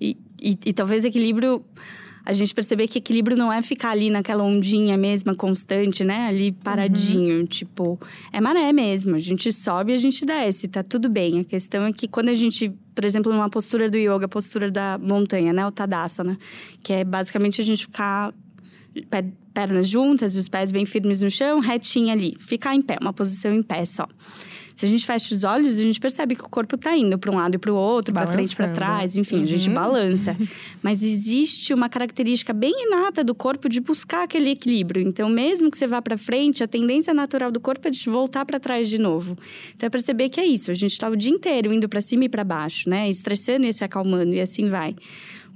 e, 0.00 0.16
e, 0.40 0.58
e 0.66 0.72
talvez 0.72 1.04
equilíbrio 1.04 1.64
a 2.30 2.32
gente 2.32 2.54
perceber 2.54 2.86
que 2.86 2.98
equilíbrio 2.98 3.36
não 3.36 3.52
é 3.52 3.60
ficar 3.60 3.90
ali 3.90 4.08
naquela 4.08 4.44
ondinha 4.44 4.96
mesma, 4.96 5.34
constante, 5.34 6.04
né? 6.04 6.28
Ali 6.28 6.52
paradinho. 6.52 7.40
Uhum. 7.40 7.44
Tipo, 7.44 7.98
é 8.32 8.40
maré 8.40 8.72
mesmo. 8.72 9.16
A 9.16 9.18
gente 9.18 9.52
sobe 9.52 9.90
e 9.90 9.96
a 9.96 9.98
gente 9.98 10.24
desce, 10.24 10.68
tá 10.68 10.80
tudo 10.80 11.08
bem. 11.08 11.40
A 11.40 11.44
questão 11.44 11.84
é 11.84 11.92
que 11.92 12.06
quando 12.06 12.28
a 12.28 12.34
gente, 12.34 12.72
por 12.94 13.04
exemplo, 13.04 13.32
numa 13.32 13.50
postura 13.50 13.90
do 13.90 13.98
yoga, 13.98 14.28
postura 14.28 14.70
da 14.70 14.96
montanha, 14.96 15.52
né? 15.52 15.66
O 15.66 15.72
Tadasana, 15.72 16.38
que 16.84 16.92
é 16.92 17.04
basicamente 17.04 17.60
a 17.60 17.64
gente 17.64 17.86
ficar 17.86 18.32
pernas 19.52 19.88
juntas, 19.88 20.36
os 20.36 20.48
pés 20.48 20.70
bem 20.72 20.86
firmes 20.86 21.20
no 21.20 21.30
chão, 21.30 21.60
retinha 21.60 22.12
ali. 22.12 22.36
Ficar 22.38 22.74
em 22.74 22.82
pé, 22.82 22.96
uma 23.00 23.12
posição 23.12 23.52
em 23.54 23.62
pé 23.62 23.84
só. 23.84 24.06
Se 24.80 24.86
a 24.86 24.88
gente 24.88 25.04
fecha 25.04 25.34
os 25.34 25.44
olhos, 25.44 25.78
a 25.78 25.82
gente 25.82 26.00
percebe 26.00 26.34
que 26.34 26.42
o 26.42 26.48
corpo 26.48 26.74
está 26.74 26.96
indo 26.96 27.18
para 27.18 27.30
um 27.30 27.34
lado 27.34 27.54
e 27.54 27.58
para 27.58 27.70
o 27.70 27.76
outro, 27.76 28.14
para 28.14 28.26
frente 28.26 28.52
e 28.52 28.56
para 28.56 28.68
trás, 28.68 29.14
enfim, 29.14 29.36
uhum. 29.36 29.42
a 29.42 29.46
gente 29.46 29.68
uhum. 29.68 29.74
balança. 29.74 30.34
Mas 30.82 31.02
existe 31.02 31.74
uma 31.74 31.86
característica 31.86 32.54
bem 32.54 32.72
inata 32.86 33.22
do 33.22 33.34
corpo 33.34 33.68
de 33.68 33.78
buscar 33.78 34.22
aquele 34.22 34.48
equilíbrio. 34.48 35.06
Então, 35.06 35.28
mesmo 35.28 35.70
que 35.70 35.76
você 35.76 35.86
vá 35.86 36.00
para 36.00 36.16
frente, 36.16 36.64
a 36.64 36.66
tendência 36.66 37.12
natural 37.12 37.50
do 37.52 37.60
corpo 37.60 37.88
é 37.88 37.90
de 37.90 38.08
voltar 38.08 38.46
para 38.46 38.58
trás 38.58 38.88
de 38.88 38.96
novo. 38.96 39.36
Então, 39.76 39.86
é 39.86 39.90
perceber 39.90 40.30
que 40.30 40.40
é 40.40 40.46
isso. 40.46 40.70
A 40.70 40.74
gente 40.74 40.92
está 40.92 41.10
o 41.10 41.16
dia 41.16 41.30
inteiro 41.30 41.74
indo 41.74 41.86
para 41.86 42.00
cima 42.00 42.24
e 42.24 42.28
para 42.30 42.42
baixo, 42.42 42.88
né? 42.88 43.06
Estressando 43.06 43.66
e 43.66 43.72
se 43.74 43.84
acalmando, 43.84 44.32
e 44.32 44.40
assim 44.40 44.66
vai. 44.66 44.96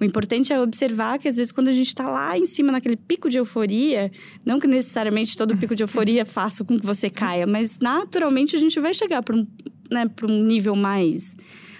O 0.00 0.04
importante 0.04 0.52
é 0.52 0.60
observar 0.60 1.18
que, 1.18 1.28
às 1.28 1.36
vezes, 1.36 1.52
quando 1.52 1.68
a 1.68 1.72
gente 1.72 1.88
está 1.88 2.08
lá 2.08 2.36
em 2.36 2.44
cima, 2.44 2.72
naquele 2.72 2.96
pico 2.96 3.28
de 3.28 3.38
euforia, 3.38 4.10
não 4.44 4.58
que 4.58 4.66
necessariamente 4.66 5.36
todo 5.36 5.56
pico 5.56 5.74
de 5.74 5.82
euforia 5.82 6.24
faça 6.26 6.64
com 6.64 6.78
que 6.78 6.84
você 6.84 7.08
caia, 7.08 7.46
mas 7.46 7.78
naturalmente 7.78 8.56
a 8.56 8.58
gente 8.58 8.78
vai 8.80 8.92
chegar 8.92 9.22
para 9.22 9.36
um, 9.36 9.46
né, 9.90 10.04
um 10.22 10.42
nível 10.44 10.74
mais 10.74 11.36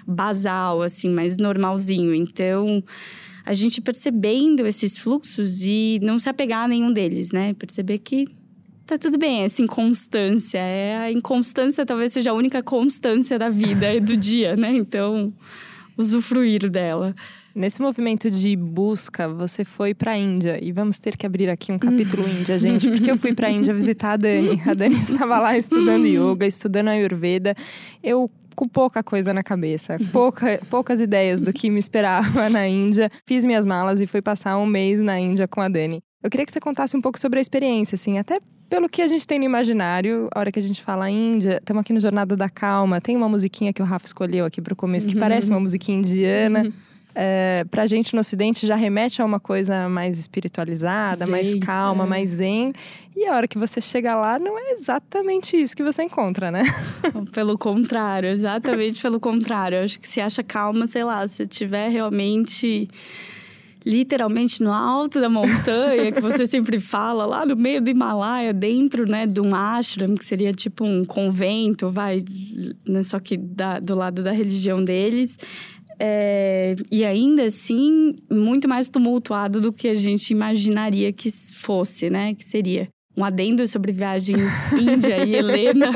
basal, 0.07 0.83
assim, 0.83 1.09
mais 1.09 1.37
normalzinho. 1.37 2.15
Então, 2.15 2.83
a 3.45 3.53
gente 3.53 3.81
percebendo 3.81 4.67
esses 4.67 4.97
fluxos 4.97 5.63
e 5.63 5.99
não 6.03 6.19
se 6.19 6.29
apegar 6.29 6.65
a 6.65 6.69
nenhum 6.69 6.93
deles, 6.93 7.33
né? 7.33 7.53
Perceber 7.55 7.99
que 7.99 8.27
tá 8.87 8.97
tudo 8.97 9.19
bem, 9.19 9.43
essa 9.43 9.63
inconstância. 9.63 10.59
É, 10.59 10.97
a 10.97 11.13
inconstância 11.13 11.85
talvez 11.85 12.13
seja 12.13 12.31
a 12.31 12.35
única 12.35 12.63
constância 12.63 13.39
da 13.39 13.49
vida 13.49 13.93
e 13.93 14.01
do 14.01 14.17
dia, 14.17 14.57
né? 14.57 14.73
Então, 14.75 15.33
usufruir 15.97 16.71
dela. 16.71 17.15
Nesse 17.55 17.81
movimento 17.81 18.29
de 18.29 18.57
busca, 18.57 19.29
você 19.29 19.65
foi 19.65 19.95
para 19.95 20.11
a 20.11 20.19
Índia 20.19 20.59
e 20.61 20.73
vamos 20.73 20.99
ter 20.99 21.17
que 21.17 21.25
abrir 21.25 21.49
aqui 21.49 21.71
um 21.71 21.79
capítulo 21.79 22.27
Índia, 22.29 22.59
gente, 22.59 22.91
porque 22.91 23.09
eu 23.09 23.17
fui 23.17 23.33
para 23.33 23.47
a 23.47 23.51
Índia 23.51 23.73
visitar 23.73 24.15
a 24.15 24.17
Dani. 24.17 24.61
A 24.67 24.75
Dani 24.75 24.97
estava 24.97 25.39
lá 25.39 25.57
estudando 25.57 26.05
yoga, 26.09 26.45
estudando 26.47 26.89
ayurveda. 26.89 27.55
Eu 28.03 28.29
com 28.57 28.69
pouca 28.69 29.03
coisa 29.05 29.33
na 29.33 29.43
cabeça, 29.43 29.99
pouca, 30.13 30.61
poucas 30.69 31.01
ideias 31.01 31.43
do 31.43 31.53
que 31.53 31.71
me 31.71 31.79
esperava 31.79 32.49
na 32.51 32.67
Índia. 32.67 33.09
Fiz 33.25 33.45
minhas 33.45 33.65
malas 33.65 34.01
e 34.01 34.07
fui 34.07 34.21
passar 34.21 34.59
um 34.59 34.67
mês 34.67 35.01
na 35.01 35.19
Índia 35.19 35.47
com 35.47 35.61
a 35.61 35.69
Dani. 35.69 36.03
Eu 36.23 36.31
queria 36.31 36.47
que 36.47 36.53
você 36.53 36.61
contasse 36.61 36.97
um 36.97 37.01
pouco 37.01 37.21
sobre 37.21 37.39
a 37.39 37.43
experiência, 37.43 37.95
assim, 37.95 38.19
até 38.19 38.41
pelo 38.69 38.89
que 38.89 39.03
a 39.03 39.07
gente 39.07 39.27
tem 39.27 39.39
no 39.39 39.45
imaginário, 39.45 40.29
a 40.35 40.41
hora 40.41 40.51
que 40.51 40.59
a 40.59 40.63
gente 40.63 40.83
fala 40.83 41.09
Índia, 41.09 41.59
estamos 41.59 41.83
aqui 41.83 41.93
no 41.93 42.01
Jornada 42.01 42.37
da 42.37 42.49
Calma, 42.49 43.01
tem 43.01 43.17
uma 43.17 43.29
musiquinha 43.29 43.73
que 43.73 43.83
o 43.83 43.85
Rafa 43.85 44.07
escolheu 44.07 44.45
aqui 44.45 44.61
para 44.61 44.73
o 44.73 44.77
começo, 44.77 45.07
que 45.07 45.15
uhum. 45.15 45.21
parece 45.21 45.51
uma 45.51 45.61
musiquinha 45.61 45.99
indiana. 45.99 46.65
Uhum 46.65 46.94
é, 47.15 47.65
pra 47.71 47.87
gente 47.87 48.15
no 48.15 48.21
Ocidente 48.21 48.67
já 48.67 48.75
remete 48.75 49.23
a 49.23 49.25
uma 49.25 49.39
coisa 49.39 49.89
mais 49.89 50.19
espiritualizada, 50.19 51.27
mais 51.27 51.55
calma, 51.57 52.05
é. 52.05 52.07
mais 52.07 52.31
zen. 52.31 52.73
E 53.17 53.27
a 53.27 53.37
hora 53.37 53.47
que 53.47 53.57
você 53.57 53.81
chega 53.81 54.17
lá, 54.17 54.39
não 54.39 54.59
é 54.59 54.73
exatamente 54.73 55.57
isso 55.57 55.77
que 55.77 55.85
você 55.85 56.03
encontra, 56.03 56.51
né? 56.51 56.65
Pelo 57.33 57.57
contrário, 57.57 58.29
exatamente 58.29 59.01
pelo 59.01 59.21
contrário. 59.21 59.79
Eu 59.79 59.85
acho 59.85 60.01
que 60.01 60.09
se 60.09 60.21
acha 60.21 60.43
calma, 60.43 60.89
sei 60.89 61.05
lá, 61.05 61.27
se 61.29 61.47
tiver 61.47 61.91
realmente 61.91 62.89
literalmente 63.85 64.63
no 64.63 64.73
alto 64.73 65.21
da 65.21 65.29
montanha, 65.29 66.11
que 66.11 66.21
você 66.21 66.47
sempre 66.47 66.81
fala, 66.81 67.27
lá 67.27 67.45
no 67.45 67.55
meio 67.55 67.83
do 67.83 67.91
Himalaia, 67.91 68.53
dentro 68.53 69.07
né, 69.07 69.27
de 69.27 69.41
um 69.41 69.55
ashram, 69.55 70.15
que 70.15 70.25
seria 70.25 70.53
tipo 70.53 70.85
um 70.85 71.05
convento, 71.05 71.91
vai, 71.91 72.23
né, 72.87 73.03
só 73.03 73.21
que 73.21 73.37
da, 73.37 73.79
do 73.79 73.95
lado 73.95 74.23
da 74.23 74.33
religião 74.33 74.83
deles. 74.83 75.39
É, 75.99 76.77
e 76.91 77.05
ainda 77.05 77.45
assim, 77.45 78.17
muito 78.31 78.69
mais 78.69 78.89
tumultuado 78.89 79.61
do 79.61 79.73
que 79.73 79.89
a 79.89 79.95
gente 79.95 80.31
imaginaria 80.31 81.13
que 81.13 81.31
fosse, 81.31 82.11
né? 82.11 82.35
Que 82.35 82.45
seria 82.45 82.89
um 83.17 83.25
adendo 83.25 83.67
sobre 83.69 83.93
viagem 83.93 84.37
Índia 84.75 85.25
e 85.25 85.35
Helena 85.35 85.91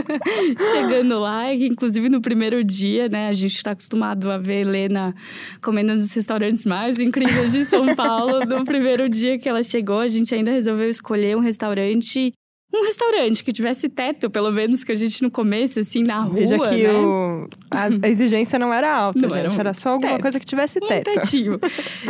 chegando 0.72 1.18
lá, 1.18 1.52
inclusive 1.54 2.08
no 2.08 2.20
primeiro 2.20 2.62
dia, 2.62 3.08
né, 3.08 3.28
a 3.28 3.32
gente 3.32 3.56
está 3.56 3.70
acostumado 3.70 4.30
a 4.30 4.36
ver 4.36 4.60
Helena 4.60 5.14
comendo 5.62 5.94
nos 5.94 6.12
restaurantes 6.12 6.66
mais 6.66 6.98
incríveis 6.98 7.52
de 7.52 7.64
São 7.64 7.94
Paulo. 7.94 8.40
no 8.40 8.64
primeiro 8.64 9.08
dia 9.08 9.38
que 9.38 9.48
ela 9.48 9.62
chegou, 9.62 10.00
a 10.00 10.08
gente 10.08 10.34
ainda 10.34 10.50
resolveu 10.50 10.88
escolher 10.88 11.36
um 11.36 11.40
restaurante 11.40 12.32
um 12.72 12.84
restaurante 12.84 13.42
que 13.42 13.52
tivesse 13.52 13.88
teto, 13.88 14.30
pelo 14.30 14.50
menos 14.52 14.84
que 14.84 14.92
a 14.92 14.94
gente 14.94 15.22
no 15.22 15.30
começo, 15.30 15.80
assim, 15.80 16.04
na 16.04 16.20
rua, 16.20 16.34
Veja 16.34 16.56
que 16.56 16.82
né? 16.84 16.92
o, 16.92 17.48
a, 17.70 17.88
exigência 18.08 18.58
não 18.58 18.72
era 18.72 18.94
alta, 18.94 19.18
não 19.18 19.28
gente. 19.28 19.38
Era, 19.38 19.50
um 19.50 19.60
era, 19.60 19.74
só 19.74 19.90
alguma 19.90 20.12
teto. 20.12 20.22
coisa 20.22 20.38
que 20.38 20.46
tivesse 20.46 20.78
teto. 20.78 21.10
Um 21.10 21.14
tetinho. 21.14 21.60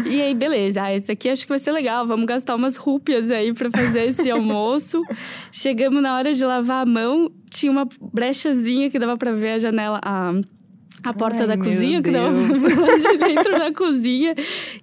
e 0.04 0.20
aí, 0.20 0.34
beleza. 0.34 0.82
Ah, 0.82 0.94
esse 0.94 1.10
aqui 1.10 1.30
acho 1.30 1.44
que 1.44 1.48
vai 1.48 1.58
ser 1.58 1.72
legal. 1.72 2.06
Vamos 2.06 2.26
gastar 2.26 2.54
umas 2.54 2.76
rúpias 2.76 3.30
aí 3.30 3.54
para 3.54 3.70
fazer 3.70 4.08
esse 4.08 4.28
almoço. 4.30 5.02
Chegamos 5.50 6.02
na 6.02 6.16
hora 6.16 6.34
de 6.34 6.44
lavar 6.44 6.82
a 6.82 6.86
mão. 6.86 7.30
Tinha 7.50 7.72
uma 7.72 7.88
brechazinha 8.12 8.90
que 8.90 8.98
dava 8.98 9.16
para 9.16 9.32
ver 9.32 9.52
a 9.52 9.58
janela... 9.58 10.00
A, 10.04 10.32
a 11.02 11.12
porta 11.14 11.40
Ai, 11.40 11.46
da 11.46 11.56
cozinha, 11.56 12.02
que 12.02 12.10
dava 12.10 12.34
pra 12.34 12.96
de 12.96 13.18
dentro 13.18 13.58
da 13.58 13.72
cozinha. 13.72 14.34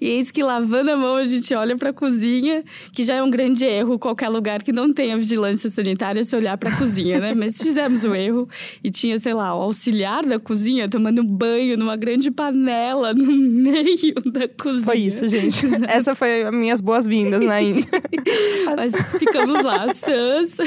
E 0.02 0.10
eis 0.10 0.32
que 0.32 0.42
lavando 0.42 0.92
a 0.92 0.98
mão, 0.98 1.16
a 1.16 1.24
gente 1.24 1.54
olha 1.54 1.76
pra 1.78 1.94
cozinha, 1.94 2.64
que 2.92 3.04
já 3.04 3.16
é 3.16 3.24
um 3.24 3.30
grande 3.30 3.64
erro 3.66 4.00
qualquer 4.00 4.30
lugar 4.30 4.64
que 4.64 4.72
não 4.72 4.92
tenha 4.92 5.16
vigilância 5.16 5.70
sanitária 5.70 6.24
se 6.24 6.36
olhar 6.36 6.58
pra 6.58 6.72
cozinha, 6.76 7.20
né? 7.20 7.34
Mas 7.36 7.62
fizemos 7.62 8.04
o 8.04 8.16
erro 8.16 8.48
e 8.84 8.90
tinha, 8.90 9.20
sei 9.20 9.34
lá, 9.34 9.56
o 9.56 9.62
auxiliar 9.62 10.26
da 10.26 10.40
cozinha 10.40 10.90
tomando 10.90 11.24
banho 11.24 11.78
numa 11.78 11.96
grande 11.96 12.32
panela 12.32 13.14
no 13.14 13.26
meio 13.36 14.16
da 14.26 14.48
cozinha. 14.48 14.84
Foi 14.84 14.98
isso, 14.98 15.28
gente. 15.28 15.66
Essa 15.88 16.16
foi 16.16 16.44
as 16.44 16.56
minhas 16.56 16.82
boas-vindas 16.82 17.44
na 17.44 17.62
Índia. 17.62 17.88
Mas 18.76 18.94
ficamos 19.20 19.64
lá, 19.64 19.94
sãs. 19.94 20.58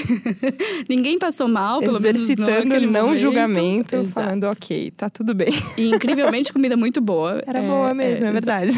Ninguém 0.89 1.19
passou 1.19 1.49
mal, 1.49 1.81
pelo 1.81 2.01
menos 2.01 2.23
Exercitando 2.23 2.81
não 2.81 3.07
momento. 3.07 3.21
julgamento, 3.21 3.97
Exato. 3.97 4.09
falando 4.11 4.45
ok, 4.45 4.91
tá 4.97 5.09
tudo 5.09 5.35
bem 5.35 5.40
bem. 5.45 5.53
E 5.77 5.91
incrivelmente 5.91 6.53
comida 6.53 6.77
muito 6.77 7.01
boa. 7.01 7.43
Era 7.47 7.61
é, 7.61 7.67
boa 7.67 7.95
mesmo, 7.95 8.27
é, 8.27 8.29
é 8.29 8.33
verdade. 8.33 8.73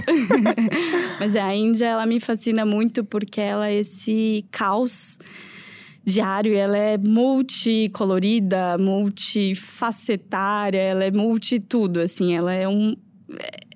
Mas 1.18 1.34
a 1.34 1.54
Índia, 1.54 1.86
ela 1.86 2.06
me 2.06 2.20
fascina 2.20 2.64
muito 2.64 3.04
porque 3.04 3.40
ela 3.40 3.68
é 3.68 3.74
esse 3.74 4.44
caos 4.50 5.18
diário, 6.04 6.54
ela 6.54 6.76
é 6.76 6.98
multicolorida, 6.98 8.76
multifacetária, 8.78 10.80
ela 10.80 11.04
é 11.04 11.10
multi 11.10 11.60
tudo, 11.60 12.00
assim, 12.00 12.34
ela 12.34 12.52
é 12.52 12.68
um 12.68 12.96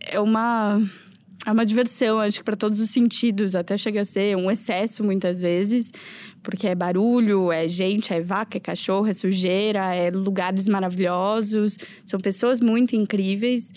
é 0.09 0.21
uma 0.21 0.81
é 1.46 1.52
uma 1.52 1.64
diversão, 1.64 2.18
acho 2.18 2.38
que 2.38 2.44
para 2.44 2.56
todos 2.56 2.80
os 2.80 2.90
sentidos, 2.90 3.54
até 3.54 3.78
chega 3.78 4.00
a 4.00 4.04
ser 4.04 4.36
um 4.36 4.50
excesso 4.50 5.04
muitas 5.04 5.42
vezes, 5.42 5.92
porque 6.42 6.66
é 6.66 6.74
barulho, 6.74 7.52
é 7.52 7.68
gente, 7.68 8.12
é 8.12 8.20
vaca, 8.20 8.56
é 8.56 8.60
cachorro, 8.60 9.06
é 9.06 9.12
sujeira, 9.12 9.94
é 9.94 10.10
lugares 10.10 10.66
maravilhosos, 10.66 11.78
são 12.04 12.18
pessoas 12.18 12.60
muito 12.60 12.96
incríveis. 12.96 13.72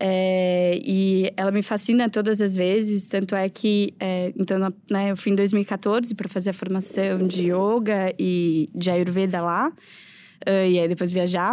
É, 0.00 0.80
e 0.80 1.32
ela 1.36 1.50
me 1.50 1.60
fascina 1.60 2.08
todas 2.08 2.40
as 2.40 2.54
vezes, 2.54 3.08
tanto 3.08 3.34
é 3.34 3.48
que 3.48 3.92
é, 3.98 4.32
então 4.38 4.56
né, 4.88 5.10
eu 5.10 5.16
fui 5.16 5.32
em 5.32 5.34
2014 5.34 6.14
para 6.14 6.28
fazer 6.28 6.50
a 6.50 6.52
formação 6.52 7.26
de 7.26 7.50
yoga 7.50 8.14
e 8.16 8.68
de 8.72 8.92
ayurveda 8.92 9.42
lá, 9.42 9.72
uh, 10.46 10.70
e 10.70 10.78
aí 10.78 10.86
depois 10.86 11.10
viajar. 11.10 11.52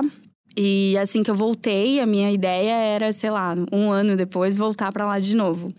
E 0.58 0.98
assim 0.98 1.22
que 1.22 1.30
eu 1.30 1.36
voltei, 1.36 2.00
a 2.00 2.06
minha 2.06 2.32
ideia 2.32 2.76
era, 2.76 3.12
sei 3.12 3.30
lá, 3.30 3.56
um 3.72 3.92
ano 3.92 4.16
depois 4.16 4.56
voltar 4.56 4.92
para 4.92 5.06
lá 5.06 5.20
de 5.20 5.36
novo. 5.36 5.74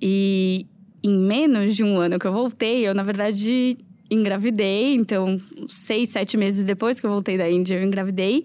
E 0.00 0.66
em 1.02 1.16
menos 1.16 1.76
de 1.76 1.84
um 1.84 1.98
ano 1.98 2.18
que 2.18 2.26
eu 2.26 2.32
voltei, 2.32 2.86
eu 2.86 2.94
na 2.94 3.02
verdade 3.02 3.76
engravidei. 4.10 4.94
Então, 4.94 5.36
seis, 5.68 6.10
sete 6.10 6.36
meses 6.36 6.64
depois 6.64 6.98
que 6.98 7.06
eu 7.06 7.10
voltei 7.10 7.36
da 7.36 7.48
Índia, 7.50 7.76
eu 7.76 7.82
engravidei. 7.82 8.44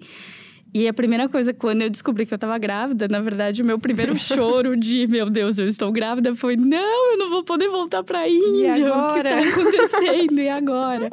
E 0.74 0.88
a 0.88 0.94
primeira 0.94 1.28
coisa, 1.28 1.54
quando 1.54 1.82
eu 1.82 1.90
descobri 1.90 2.26
que 2.26 2.34
eu 2.34 2.38
tava 2.38 2.58
grávida, 2.58 3.08
na 3.08 3.20
verdade, 3.20 3.62
o 3.62 3.66
meu 3.66 3.78
primeiro 3.78 4.16
choro 4.20 4.78
de 4.78 5.06
meu 5.08 5.30
Deus, 5.30 5.58
eu 5.58 5.68
estou 5.68 5.92
grávida 5.92 6.36
foi: 6.36 6.56
não, 6.56 7.12
eu 7.12 7.18
não 7.18 7.30
vou 7.30 7.44
poder 7.44 7.70
voltar 7.70 8.04
pra 8.04 8.28
Índia. 8.28 8.78
E 8.78 8.84
agora? 8.84 9.40
O 9.40 9.44
que 9.44 9.50
tá 9.50 9.62
acontecendo? 9.62 10.40
e 10.40 10.50
agora? 10.50 11.10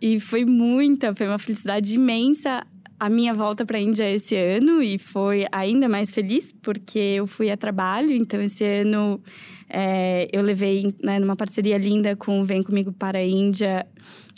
E 0.00 0.20
foi 0.20 0.44
muita, 0.44 1.14
foi 1.14 1.26
uma 1.26 1.38
felicidade 1.38 1.94
imensa 1.94 2.62
a 2.98 3.08
minha 3.08 3.34
volta 3.34 3.64
para 3.64 3.78
a 3.78 3.80
Índia 3.80 4.08
esse 4.10 4.34
ano 4.34 4.82
e 4.82 4.98
foi 4.98 5.46
ainda 5.52 5.88
mais 5.88 6.14
feliz 6.14 6.52
porque 6.62 6.98
eu 6.98 7.26
fui 7.26 7.50
a 7.50 7.56
trabalho. 7.56 8.12
Então, 8.12 8.40
esse 8.40 8.64
ano 8.64 9.20
é, 9.68 10.28
eu 10.32 10.42
levei, 10.42 10.94
né, 11.02 11.18
numa 11.18 11.36
parceria 11.36 11.76
linda 11.76 12.16
com 12.16 12.42
Vem 12.44 12.62
Comigo 12.62 12.92
para 12.92 13.18
a 13.18 13.24
Índia, 13.24 13.86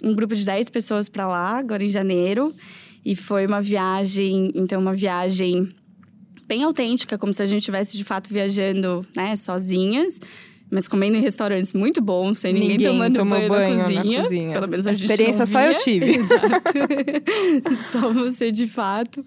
um 0.03 0.15
grupo 0.15 0.35
de 0.35 0.45
10 0.45 0.71
pessoas 0.71 1.09
para 1.09 1.27
lá, 1.27 1.59
agora 1.59 1.85
em 1.85 1.89
janeiro. 1.89 2.53
E 3.05 3.15
foi 3.15 3.47
uma 3.47 3.61
viagem, 3.61 4.51
então, 4.55 4.81
uma 4.81 4.93
viagem 4.93 5.73
bem 6.47 6.63
autêntica, 6.63 7.17
como 7.17 7.33
se 7.33 7.43
a 7.43 7.47
gente 7.47 7.61
estivesse 7.61 7.97
de 7.97 8.05
fato 8.05 8.29
viajando, 8.29 9.07
né, 9.15 9.37
sozinhas 9.37 10.19
mas 10.71 10.87
comendo 10.87 11.17
em 11.17 11.21
restaurantes 11.21 11.73
muito 11.73 12.01
bons, 12.01 12.41
sem 12.41 12.53
ninguém, 12.53 12.71
ninguém 12.71 12.87
tomando 12.87 13.25
banho, 13.25 13.49
banho 13.49 13.77
na, 13.77 13.85
cozinha. 13.85 14.03
na, 14.19 14.23
cozinha. 14.23 14.53
Pelo 14.53 14.69
menos 14.69 14.87
a, 14.87 14.91
a 14.91 14.93
experiência 14.93 15.47
só 15.47 15.61
eu 15.61 15.79
tive. 15.79 16.17
Exato. 16.19 17.77
só 17.91 18.13
você 18.13 18.53
de 18.53 18.67
fato. 18.67 19.25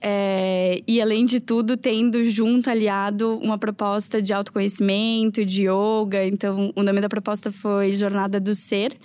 É, 0.00 0.82
e 0.86 1.00
além 1.00 1.26
de 1.26 1.40
tudo, 1.40 1.76
tendo 1.76 2.24
junto, 2.24 2.70
aliado, 2.70 3.38
uma 3.42 3.58
proposta 3.58 4.22
de 4.22 4.32
autoconhecimento, 4.32 5.44
de 5.44 5.64
yoga. 5.64 6.26
Então, 6.26 6.72
o 6.74 6.82
nome 6.82 7.00
da 7.00 7.08
proposta 7.08 7.52
foi 7.52 7.92
Jornada 7.92 8.40
do 8.40 8.54
Ser. 8.54 8.96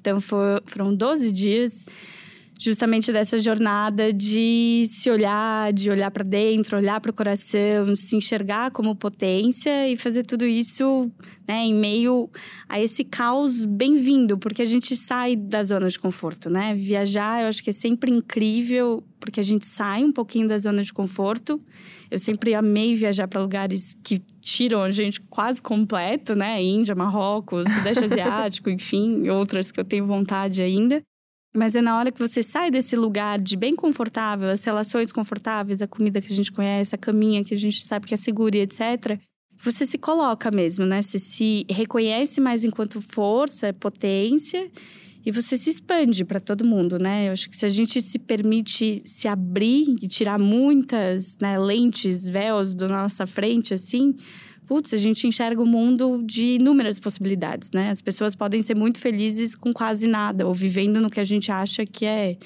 Então, 0.00 0.20
for, 0.20 0.62
foram 0.66 0.94
12 0.94 1.32
dias 1.32 1.84
justamente 2.58 3.12
dessa 3.12 3.38
jornada 3.38 4.12
de 4.12 4.86
se 4.88 5.10
olhar, 5.10 5.72
de 5.72 5.90
olhar 5.90 6.10
para 6.10 6.24
dentro, 6.24 6.76
olhar 6.76 7.00
para 7.00 7.10
o 7.10 7.14
coração, 7.14 7.94
se 7.94 8.16
enxergar 8.16 8.70
como 8.70 8.96
potência 8.96 9.88
e 9.88 9.96
fazer 9.96 10.24
tudo 10.24 10.46
isso, 10.46 11.10
né, 11.46 11.64
em 11.64 11.74
meio 11.74 12.30
a 12.68 12.80
esse 12.80 13.04
caos 13.04 13.64
bem-vindo, 13.64 14.38
porque 14.38 14.62
a 14.62 14.66
gente 14.66 14.96
sai 14.96 15.36
da 15.36 15.62
zona 15.62 15.88
de 15.88 15.98
conforto, 15.98 16.50
né? 16.50 16.74
Viajar, 16.74 17.42
eu 17.42 17.48
acho 17.48 17.62
que 17.62 17.70
é 17.70 17.72
sempre 17.72 18.10
incrível, 18.10 19.04
porque 19.20 19.38
a 19.38 19.42
gente 19.42 19.66
sai 19.66 20.02
um 20.02 20.12
pouquinho 20.12 20.48
da 20.48 20.58
zona 20.58 20.82
de 20.82 20.92
conforto. 20.92 21.60
Eu 22.10 22.18
sempre 22.18 22.54
amei 22.54 22.94
viajar 22.94 23.28
para 23.28 23.40
lugares 23.40 23.96
que 24.02 24.20
tiram 24.40 24.82
a 24.82 24.90
gente 24.90 25.20
quase 25.22 25.60
completo, 25.60 26.34
né? 26.34 26.62
Índia, 26.62 26.94
Marrocos, 26.94 27.68
Sudeste 27.70 28.04
Asiático, 28.12 28.70
enfim, 28.70 29.28
outras 29.28 29.70
que 29.70 29.78
eu 29.78 29.84
tenho 29.84 30.06
vontade 30.06 30.62
ainda. 30.62 31.02
Mas 31.56 31.74
é 31.74 31.80
na 31.80 31.96
hora 31.98 32.12
que 32.12 32.18
você 32.18 32.42
sai 32.42 32.70
desse 32.70 32.94
lugar 32.94 33.38
de 33.38 33.56
bem 33.56 33.74
confortável, 33.74 34.50
as 34.50 34.62
relações 34.62 35.10
confortáveis, 35.10 35.80
a 35.80 35.86
comida 35.86 36.20
que 36.20 36.32
a 36.32 36.36
gente 36.36 36.52
conhece, 36.52 36.94
a 36.94 36.98
caminha 36.98 37.42
que 37.42 37.54
a 37.54 37.56
gente 37.56 37.82
sabe 37.82 38.06
que 38.06 38.14
é 38.14 38.16
segura 38.16 38.56
e 38.56 38.60
etc. 38.60 39.18
Você 39.64 39.86
se 39.86 39.96
coloca 39.96 40.50
mesmo, 40.50 40.84
né? 40.84 41.00
Você 41.00 41.18
se 41.18 41.64
reconhece 41.70 42.40
mais 42.40 42.62
enquanto 42.62 43.00
força, 43.00 43.72
potência 43.72 44.70
e 45.24 45.32
você 45.32 45.56
se 45.56 45.70
expande 45.70 46.24
para 46.24 46.38
todo 46.38 46.64
mundo, 46.64 46.98
né? 46.98 47.28
Eu 47.28 47.32
acho 47.32 47.48
que 47.50 47.56
se 47.56 47.64
a 47.64 47.68
gente 47.68 48.00
se 48.00 48.18
permite 48.18 49.02
se 49.04 49.26
abrir 49.26 49.96
e 50.00 50.06
tirar 50.06 50.38
muitas 50.38 51.36
né, 51.40 51.58
lentes, 51.58 52.28
véus 52.28 52.74
da 52.74 52.86
nossa 52.86 53.26
frente, 53.26 53.74
assim, 53.74 54.14
putz, 54.66 54.92
a 54.92 54.98
gente 54.98 55.26
enxerga 55.26 55.62
o 55.62 55.66
mundo 55.66 56.22
de 56.24 56.56
inúmeras 56.56 56.98
possibilidades, 56.98 57.70
né? 57.72 57.90
As 57.90 58.02
pessoas 58.02 58.34
podem 58.34 58.62
ser 58.62 58.74
muito 58.74 58.98
felizes 58.98 59.54
com 59.54 59.72
quase 59.72 60.06
nada, 60.06 60.46
ou 60.46 60.52
vivendo 60.52 61.00
no 61.00 61.08
que 61.08 61.20
a 61.20 61.24
gente 61.24 61.50
acha 61.50 61.86
que 61.86 62.04
é 62.04 62.36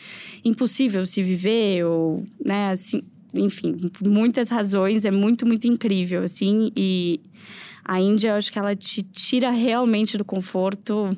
impossível 0.45 1.07
se 1.07 1.23
viver, 1.23 1.85
ou, 1.85 2.25
né, 2.45 2.71
assim, 2.71 3.03
enfim, 3.35 3.77
muitas 4.03 4.51
razões, 4.51 5.05
é 5.05 5.11
muito, 5.11 5.47
muito 5.47 5.67
incrível, 5.67 6.23
assim, 6.23 6.71
e 6.77 7.21
a 7.85 8.01
Índia, 8.01 8.29
eu 8.29 8.35
acho 8.35 8.53
que 8.53 8.59
ela 8.59 8.77
te 8.77 9.03
tira 9.03 9.51
realmente 9.51 10.17
do 10.19 10.25
conforto 10.25 11.17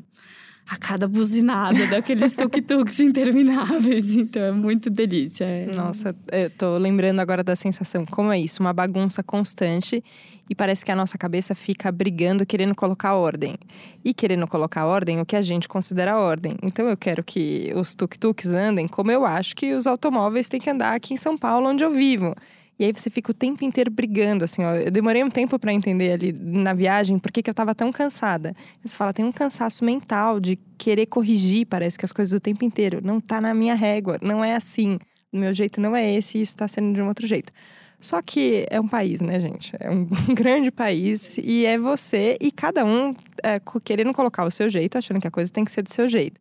a 0.69 0.77
cada 0.77 1.07
buzinada 1.07 1.87
daqueles 1.87 2.35
tuk-tuks 2.35 3.01
intermináveis. 3.01 4.17
Então 4.17 4.43
é 4.43 4.53
muito 4.53 4.89
delícia. 4.89 5.45
É. 5.45 5.67
Nossa, 5.67 6.15
eu 6.31 6.51
tô 6.51 6.79
lembrando 6.79 7.21
agora 7.21 7.43
da 7.43 7.57
sensação. 7.57 8.07
Como 8.07 8.33
é 8.33 8.39
isso? 8.39 8.63
Uma 8.63 8.73
bagunça 8.73 9.23
constante 9.23 10.03
e 10.49 10.55
parece 10.55 10.85
que 10.85 10.91
a 10.91 10.97
nossa 10.97 11.17
cabeça 11.17 11.55
fica 11.55 11.91
brigando, 11.91 12.45
querendo 12.45 12.75
colocar 12.75 13.15
ordem. 13.15 13.57
E 14.05 14.13
querendo 14.13 14.47
colocar 14.47 14.87
ordem 14.87 15.21
o 15.21 15.27
que 15.27 15.37
a 15.37 15.43
gente 15.43 15.69
considera 15.69 16.19
ordem. 16.19 16.57
Então 16.63 16.89
eu 16.89 16.97
quero 16.97 17.23
que 17.23 17.73
os 17.75 17.95
tuk-tuks 17.95 18.47
andem 18.47 18.89
como 18.89 19.11
eu 19.11 19.25
acho 19.25 19.55
que 19.55 19.75
os 19.75 19.87
automóveis 19.87 20.49
têm 20.49 20.61
que 20.61 20.71
andar 20.71 20.95
aqui 20.95 21.15
em 21.15 21.17
São 21.17 21.37
Paulo, 21.37 21.69
onde 21.69 21.85
eu 21.85 21.93
vivo. 21.93 22.35
E 22.83 22.85
aí 22.85 22.93
você 22.93 23.09
fica 23.09 23.31
o 23.31 23.35
tempo 23.35 23.65
inteiro 23.65 23.93
brigando, 23.93 24.43
assim, 24.43 24.65
ó. 24.65 24.75
Eu 24.75 24.91
demorei 24.91 25.23
um 25.23 25.31
tempo 25.31 25.57
para 25.57 25.73
entender 25.73 26.15
ali 26.15 26.33
na 26.33 26.73
viagem 26.73 27.17
por 27.17 27.31
que, 27.31 27.41
que 27.41 27.49
eu 27.49 27.55
tava 27.55 27.77
tão 27.77 27.93
cansada. 27.93 28.57
Você 28.85 28.97
fala, 28.97 29.13
tem 29.13 29.25
um 29.25 29.31
cansaço 29.31 29.85
mental 29.85 30.41
de 30.41 30.59
querer 30.77 31.07
corrigir, 31.07 31.65
parece 31.65 31.97
que 31.97 32.05
as 32.05 32.11
coisas 32.11 32.37
o 32.37 32.41
tempo 32.41 32.65
inteiro. 32.65 32.99
Não 33.01 33.21
tá 33.21 33.41
na 33.41 33.55
minha 33.55 33.77
régua, 33.77 34.19
não 34.21 34.45
é 34.45 34.57
assim. 34.57 34.99
O 35.33 35.39
meu 35.39 35.55
jeito 35.55 35.81
não 35.81 35.95
é 35.95 36.13
esse 36.13 36.41
isso 36.41 36.57
tá 36.57 36.67
sendo 36.67 36.93
de 36.93 37.01
um 37.01 37.07
outro 37.07 37.25
jeito. 37.25 37.53
Só 38.01 38.21
que 38.21 38.67
é 38.69 38.81
um 38.81 38.89
país, 38.89 39.21
né, 39.21 39.39
gente? 39.39 39.73
É 39.79 39.89
um 39.89 40.09
grande 40.35 40.73
país 40.73 41.39
e 41.39 41.65
é 41.65 41.79
você 41.79 42.37
e 42.41 42.51
cada 42.51 42.85
um 42.85 43.15
é, 43.45 43.61
querendo 43.85 44.13
colocar 44.13 44.45
o 44.45 44.51
seu 44.51 44.69
jeito, 44.69 44.99
achando 44.99 45.21
que 45.21 45.29
a 45.29 45.31
coisa 45.31 45.53
tem 45.53 45.65
que 45.65 45.71
ser 45.71 45.83
do 45.83 45.93
seu 45.93 46.09
jeito. 46.09 46.41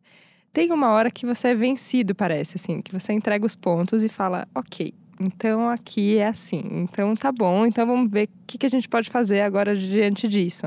Tem 0.52 0.72
uma 0.72 0.90
hora 0.90 1.08
que 1.08 1.24
você 1.24 1.48
é 1.48 1.54
vencido, 1.54 2.16
parece, 2.16 2.56
assim, 2.56 2.82
que 2.82 2.90
você 2.92 3.12
entrega 3.12 3.46
os 3.46 3.54
pontos 3.54 4.02
e 4.02 4.08
fala, 4.08 4.46
ok, 4.52 4.92
então 5.22 5.68
aqui 5.68 6.18
é 6.18 6.26
assim. 6.26 6.62
Então 6.72 7.14
tá 7.14 7.30
bom, 7.30 7.66
então 7.66 7.86
vamos 7.86 8.10
ver 8.10 8.26
o 8.26 8.46
que, 8.46 8.58
que 8.58 8.66
a 8.66 8.68
gente 8.68 8.88
pode 8.88 9.10
fazer 9.10 9.40
agora 9.40 9.76
diante 9.76 10.26
disso. 10.28 10.66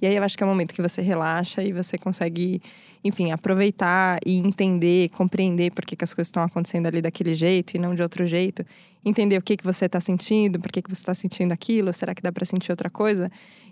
E 0.00 0.06
aí 0.06 0.16
eu 0.16 0.22
acho 0.22 0.36
que 0.36 0.42
é 0.42 0.46
o 0.46 0.48
momento 0.48 0.74
que 0.74 0.82
você 0.82 1.02
relaxa 1.02 1.62
e 1.62 1.72
você 1.72 1.98
consegue, 1.98 2.60
enfim, 3.04 3.30
aproveitar 3.30 4.18
e 4.24 4.36
entender, 4.38 5.08
compreender 5.10 5.72
por 5.72 5.84
que, 5.84 5.94
que 5.94 6.04
as 6.04 6.14
coisas 6.14 6.28
estão 6.28 6.42
acontecendo 6.42 6.86
ali 6.86 7.02
daquele 7.02 7.34
jeito 7.34 7.76
e 7.76 7.78
não 7.78 7.94
de 7.94 8.02
outro 8.02 8.26
jeito. 8.26 8.64
Entender 9.04 9.36
o 9.36 9.42
que, 9.42 9.56
que 9.56 9.64
você 9.64 9.86
está 9.86 10.00
sentindo, 10.00 10.58
por 10.58 10.72
que, 10.72 10.82
que 10.82 10.88
você 10.88 11.02
está 11.02 11.14
sentindo 11.14 11.52
aquilo, 11.52 11.92
será 11.92 12.14
que 12.14 12.22
dá 12.22 12.32
para 12.32 12.44
sentir 12.44 12.72
outra 12.72 12.90
coisa? 12.90 13.30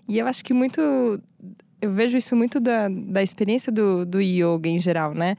E 0.08 0.18
eu 0.18 0.26
acho 0.26 0.44
que 0.44 0.54
muito. 0.54 0.80
Eu 1.80 1.92
vejo 1.92 2.16
isso 2.16 2.34
muito 2.34 2.58
da, 2.58 2.88
da 2.88 3.22
experiência 3.22 3.70
do, 3.70 4.04
do 4.04 4.20
yoga 4.20 4.68
em 4.68 4.78
geral, 4.78 5.14
né? 5.14 5.36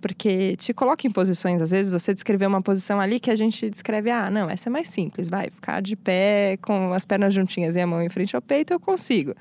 Porque 0.00 0.56
te 0.56 0.72
coloca 0.72 1.06
em 1.06 1.10
posições, 1.10 1.60
às 1.60 1.70
vezes 1.70 1.90
você 1.90 2.14
descreveu 2.14 2.48
uma 2.48 2.62
posição 2.62 3.00
ali 3.00 3.20
que 3.20 3.30
a 3.30 3.36
gente 3.36 3.68
descreve, 3.68 4.10
ah, 4.10 4.30
não, 4.30 4.48
essa 4.48 4.68
é 4.68 4.70
mais 4.70 4.88
simples, 4.88 5.28
vai, 5.28 5.50
ficar 5.50 5.80
de 5.80 5.96
pé 5.96 6.56
com 6.62 6.92
as 6.92 7.04
pernas 7.04 7.34
juntinhas 7.34 7.76
e 7.76 7.80
a 7.80 7.86
mão 7.86 8.02
em 8.02 8.08
frente 8.08 8.34
ao 8.34 8.42
peito, 8.42 8.72
eu 8.72 8.80
consigo. 8.80 9.34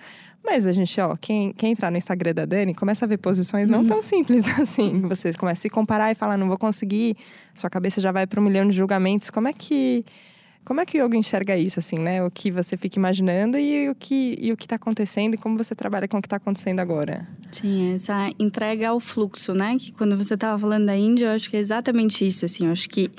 Mas 0.43 0.65
a 0.65 0.71
gente, 0.71 0.99
ó, 1.01 1.15
quem, 1.15 1.51
quem 1.51 1.71
entrar 1.71 1.91
no 1.91 1.97
Instagram 1.97 2.33
da 2.33 2.45
Dani 2.45 2.73
começa 2.73 3.05
a 3.05 3.07
ver 3.07 3.17
posições 3.17 3.69
não 3.69 3.79
uhum. 3.79 3.87
tão 3.87 4.03
simples 4.03 4.47
assim. 4.59 5.01
Vocês 5.01 5.35
começam 5.35 5.59
a 5.59 5.61
se 5.61 5.69
comparar 5.69 6.11
e 6.11 6.15
falar, 6.15 6.37
não 6.37 6.47
vou 6.47 6.57
conseguir, 6.57 7.17
sua 7.53 7.69
cabeça 7.69 7.99
já 7.99 8.11
vai 8.11 8.25
para 8.25 8.39
um 8.39 8.43
milhão 8.43 8.67
de 8.67 8.75
julgamentos. 8.75 9.29
Como 9.29 9.47
é 9.47 9.53
que 9.53 10.05
como 10.69 10.81
é 10.81 10.85
que 10.85 11.01
o 11.01 11.03
yoga 11.03 11.17
enxerga 11.17 11.57
isso, 11.57 11.79
assim, 11.79 11.97
né? 11.97 12.23
O 12.23 12.29
que 12.29 12.51
você 12.51 12.77
fica 12.77 12.99
imaginando 12.99 13.57
e 13.57 13.89
o 13.89 13.95
que 13.95 14.37
e 14.39 14.53
o 14.53 14.55
que 14.55 14.65
está 14.65 14.75
acontecendo 14.75 15.33
e 15.33 15.37
como 15.37 15.57
você 15.57 15.73
trabalha 15.73 16.07
com 16.07 16.19
o 16.19 16.21
que 16.21 16.27
está 16.27 16.35
acontecendo 16.35 16.79
agora? 16.79 17.27
Sim, 17.51 17.95
essa 17.95 18.31
entrega 18.37 18.89
ao 18.89 18.99
fluxo, 18.99 19.55
né? 19.55 19.77
Que 19.79 19.91
quando 19.91 20.15
você 20.15 20.35
estava 20.35 20.59
falando 20.59 20.85
da 20.85 20.95
Índia, 20.95 21.25
eu 21.25 21.31
acho 21.31 21.49
que 21.49 21.57
é 21.57 21.59
exatamente 21.59 22.27
isso, 22.27 22.45
assim. 22.45 22.67
Eu 22.67 22.71
acho 22.71 22.87
que 22.87 23.09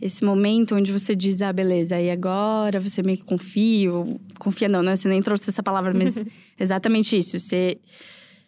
esse 0.00 0.24
momento 0.24 0.76
onde 0.76 0.90
você 0.90 1.14
diz, 1.14 1.42
ah, 1.42 1.52
beleza, 1.52 2.00
e 2.00 2.10
agora 2.10 2.80
você 2.80 3.02
meio 3.02 3.18
que 3.18 3.24
confia, 3.24 3.90
confia 4.38 4.70
não, 4.70 4.82
né? 4.82 4.96
Você 4.96 5.06
nem 5.06 5.20
trouxe 5.20 5.50
essa 5.50 5.62
palavra, 5.62 5.92
mas 5.92 6.24
exatamente 6.58 7.18
isso. 7.18 7.38
Você 7.38 7.76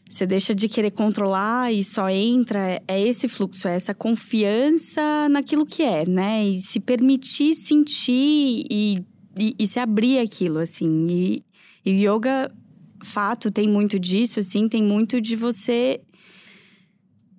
você 0.08 0.26
deixa 0.26 0.54
de 0.54 0.68
querer 0.68 0.92
controlar 0.92 1.72
e 1.72 1.82
só 1.82 2.08
entra. 2.08 2.80
É 2.86 3.00
esse 3.00 3.26
fluxo, 3.28 3.66
é 3.66 3.74
essa 3.74 3.94
confiança 3.94 5.28
naquilo 5.28 5.66
que 5.66 5.82
é, 5.82 6.06
né? 6.06 6.46
E 6.46 6.60
se 6.60 6.78
permitir 6.78 7.54
sentir 7.54 8.64
e, 8.70 9.04
e, 9.38 9.54
e 9.58 9.66
se 9.66 9.78
abrir 9.78 10.18
aquilo, 10.18 10.60
assim. 10.60 11.06
E, 11.10 11.44
e 11.84 12.06
yoga, 12.06 12.52
fato, 13.02 13.50
tem 13.50 13.68
muito 13.68 13.98
disso, 13.98 14.40
assim, 14.40 14.68
tem 14.68 14.82
muito 14.82 15.20
de 15.20 15.34
você 15.34 16.00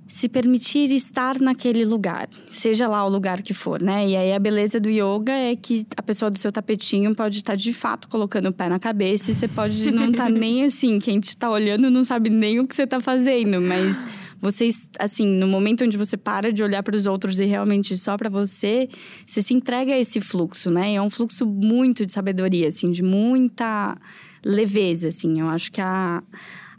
se 0.08 0.30
permitir 0.30 0.92
estar 0.92 1.40
naquele 1.40 1.84
lugar, 1.84 2.30
seja 2.50 2.88
lá 2.88 3.06
o 3.06 3.10
lugar 3.10 3.42
que 3.42 3.54
for, 3.54 3.82
né? 3.82 4.08
E 4.08 4.16
aí 4.16 4.34
a 4.34 4.40
beleza 4.40 4.80
do 4.80 4.90
yoga 4.90 5.34
é 5.34 5.56
que 5.56 5.86
a 5.96 6.02
pessoa 6.02 6.32
do 6.32 6.40
seu 6.40 6.52
tapetinho 6.52 7.14
pode 7.14 7.38
estar 7.38 7.56
de 7.56 7.74
fato 7.74 8.08
colocando 8.08 8.48
o 8.50 8.54
pé 8.54 8.70
na 8.70 8.80
cabeça 8.80 9.32
e 9.32 9.36
você 9.36 9.48
pode 9.48 9.90
não 9.92 10.10
estar 10.10 10.24
tá 10.24 10.30
nem 10.30 10.64
assim, 10.64 11.00
quem 11.00 11.20
te 11.20 11.30
está 11.30 11.50
olhando 11.50 11.90
não 11.90 12.06
sabe 12.06 12.30
nem 12.30 12.60
o 12.60 12.68
que 12.68 12.76
você 12.76 12.84
está 12.84 13.00
fazendo, 13.00 13.62
mas 13.62 13.98
vocês, 14.40 14.88
assim, 15.00 15.26
no 15.26 15.48
momento 15.48 15.84
onde 15.84 15.98
você 15.98 16.16
para 16.16 16.54
de 16.54 16.64
olhar 16.64 16.84
para 16.84 16.96
os 16.96 17.06
outros 17.06 17.40
e 17.40 17.46
realmente 17.46 17.98
só 17.98 18.16
para 18.16 18.30
você, 18.30 18.88
você 19.26 19.42
se 19.42 19.54
entrega 19.54 19.94
a 19.94 20.00
esse 20.00 20.22
fluxo, 20.22 20.70
né? 20.70 20.92
E 20.92 20.96
é 20.96 21.02
um 21.02 21.10
fluxo 21.10 21.46
muito 21.46 22.06
de 22.06 22.12
sabedoria, 22.12 22.68
assim, 22.68 22.92
de 22.92 23.02
muita 23.02 23.98
leveza, 24.46 25.08
assim. 25.08 25.40
Eu 25.40 25.50
acho 25.50 25.72
que 25.72 25.82
a 25.82 26.22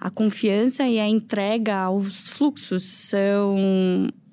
a 0.00 0.10
confiança 0.10 0.86
e 0.86 0.98
a 0.98 1.08
entrega 1.08 1.76
aos 1.76 2.28
fluxos 2.28 2.82
são 2.82 3.56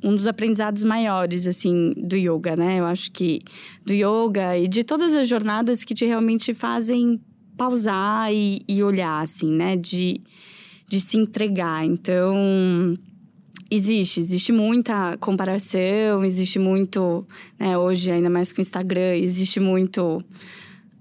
um 0.03 0.15
dos 0.15 0.27
aprendizados 0.27 0.83
maiores, 0.83 1.47
assim, 1.47 1.93
do 1.97 2.15
yoga, 2.15 2.55
né? 2.55 2.79
Eu 2.79 2.85
acho 2.85 3.11
que 3.11 3.41
do 3.83 3.91
yoga 3.91 4.55
e 4.55 4.67
de 4.67 4.83
todas 4.83 5.15
as 5.15 5.27
jornadas 5.27 5.83
que 5.83 5.95
te 5.95 6.05
realmente 6.05 6.53
fazem 6.53 7.19
pausar 7.57 8.31
e, 8.31 8.61
e 8.67 8.83
olhar, 8.83 9.23
assim, 9.23 9.49
né? 9.49 9.75
De, 9.75 10.21
de 10.87 11.01
se 11.01 11.17
entregar. 11.17 11.83
Então, 11.83 12.35
existe, 13.71 14.19
existe 14.19 14.51
muita 14.51 15.17
comparação, 15.17 16.23
existe 16.23 16.59
muito, 16.59 17.25
né? 17.57 17.75
Hoje, 17.75 18.11
ainda 18.11 18.29
mais 18.29 18.53
com 18.53 18.59
o 18.59 18.61
Instagram, 18.61 19.15
existe 19.15 19.59
muito... 19.59 20.23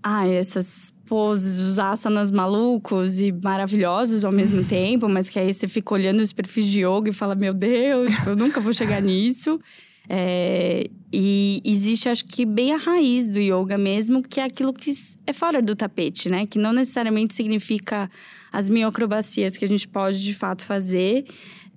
Ah, 0.07 0.29
essas 0.29 0.93
poses, 1.07 1.59
os 1.59 1.79
asanas 1.79 2.31
malucos 2.31 3.19
e 3.19 3.33
maravilhosos 3.33 4.23
ao 4.23 4.31
mesmo 4.31 4.63
tempo, 4.69 5.09
mas 5.09 5.31
que 5.31 5.39
aí 5.39 5.53
você 5.53 5.67
fica 5.67 5.95
olhando 5.95 6.21
os 6.21 6.31
perfis 6.31 6.67
de 6.67 6.81
yoga 6.81 7.09
e 7.09 7.13
fala: 7.15 7.35
Meu 7.35 7.55
Deus, 7.55 8.13
tipo, 8.13 8.29
eu 8.29 8.37
nunca 8.37 8.61
vou 8.61 8.75
chegar 8.75 9.01
nisso. 9.03 9.59
É, 10.07 10.91
e 11.11 11.63
existe, 11.65 12.11
acho 12.11 12.27
que, 12.27 12.45
bem 12.45 12.75
a 12.75 12.77
raiz 12.77 13.27
do 13.27 13.41
yoga 13.41 13.79
mesmo, 13.79 14.23
que 14.23 14.39
é 14.39 14.45
aquilo 14.45 14.75
que 14.75 14.93
é 15.27 15.33
fora 15.33 15.63
do 15.63 15.75
tapete, 15.75 16.29
né? 16.29 16.45
Que 16.45 16.59
não 16.59 16.75
necessariamente 16.75 17.33
significa 17.33 18.11
as 18.53 18.69
mioacrobacias 18.69 19.57
que 19.57 19.65
a 19.65 19.69
gente 19.69 19.89
pode 19.89 20.23
de 20.23 20.35
fato 20.35 20.63
fazer. 20.63 21.25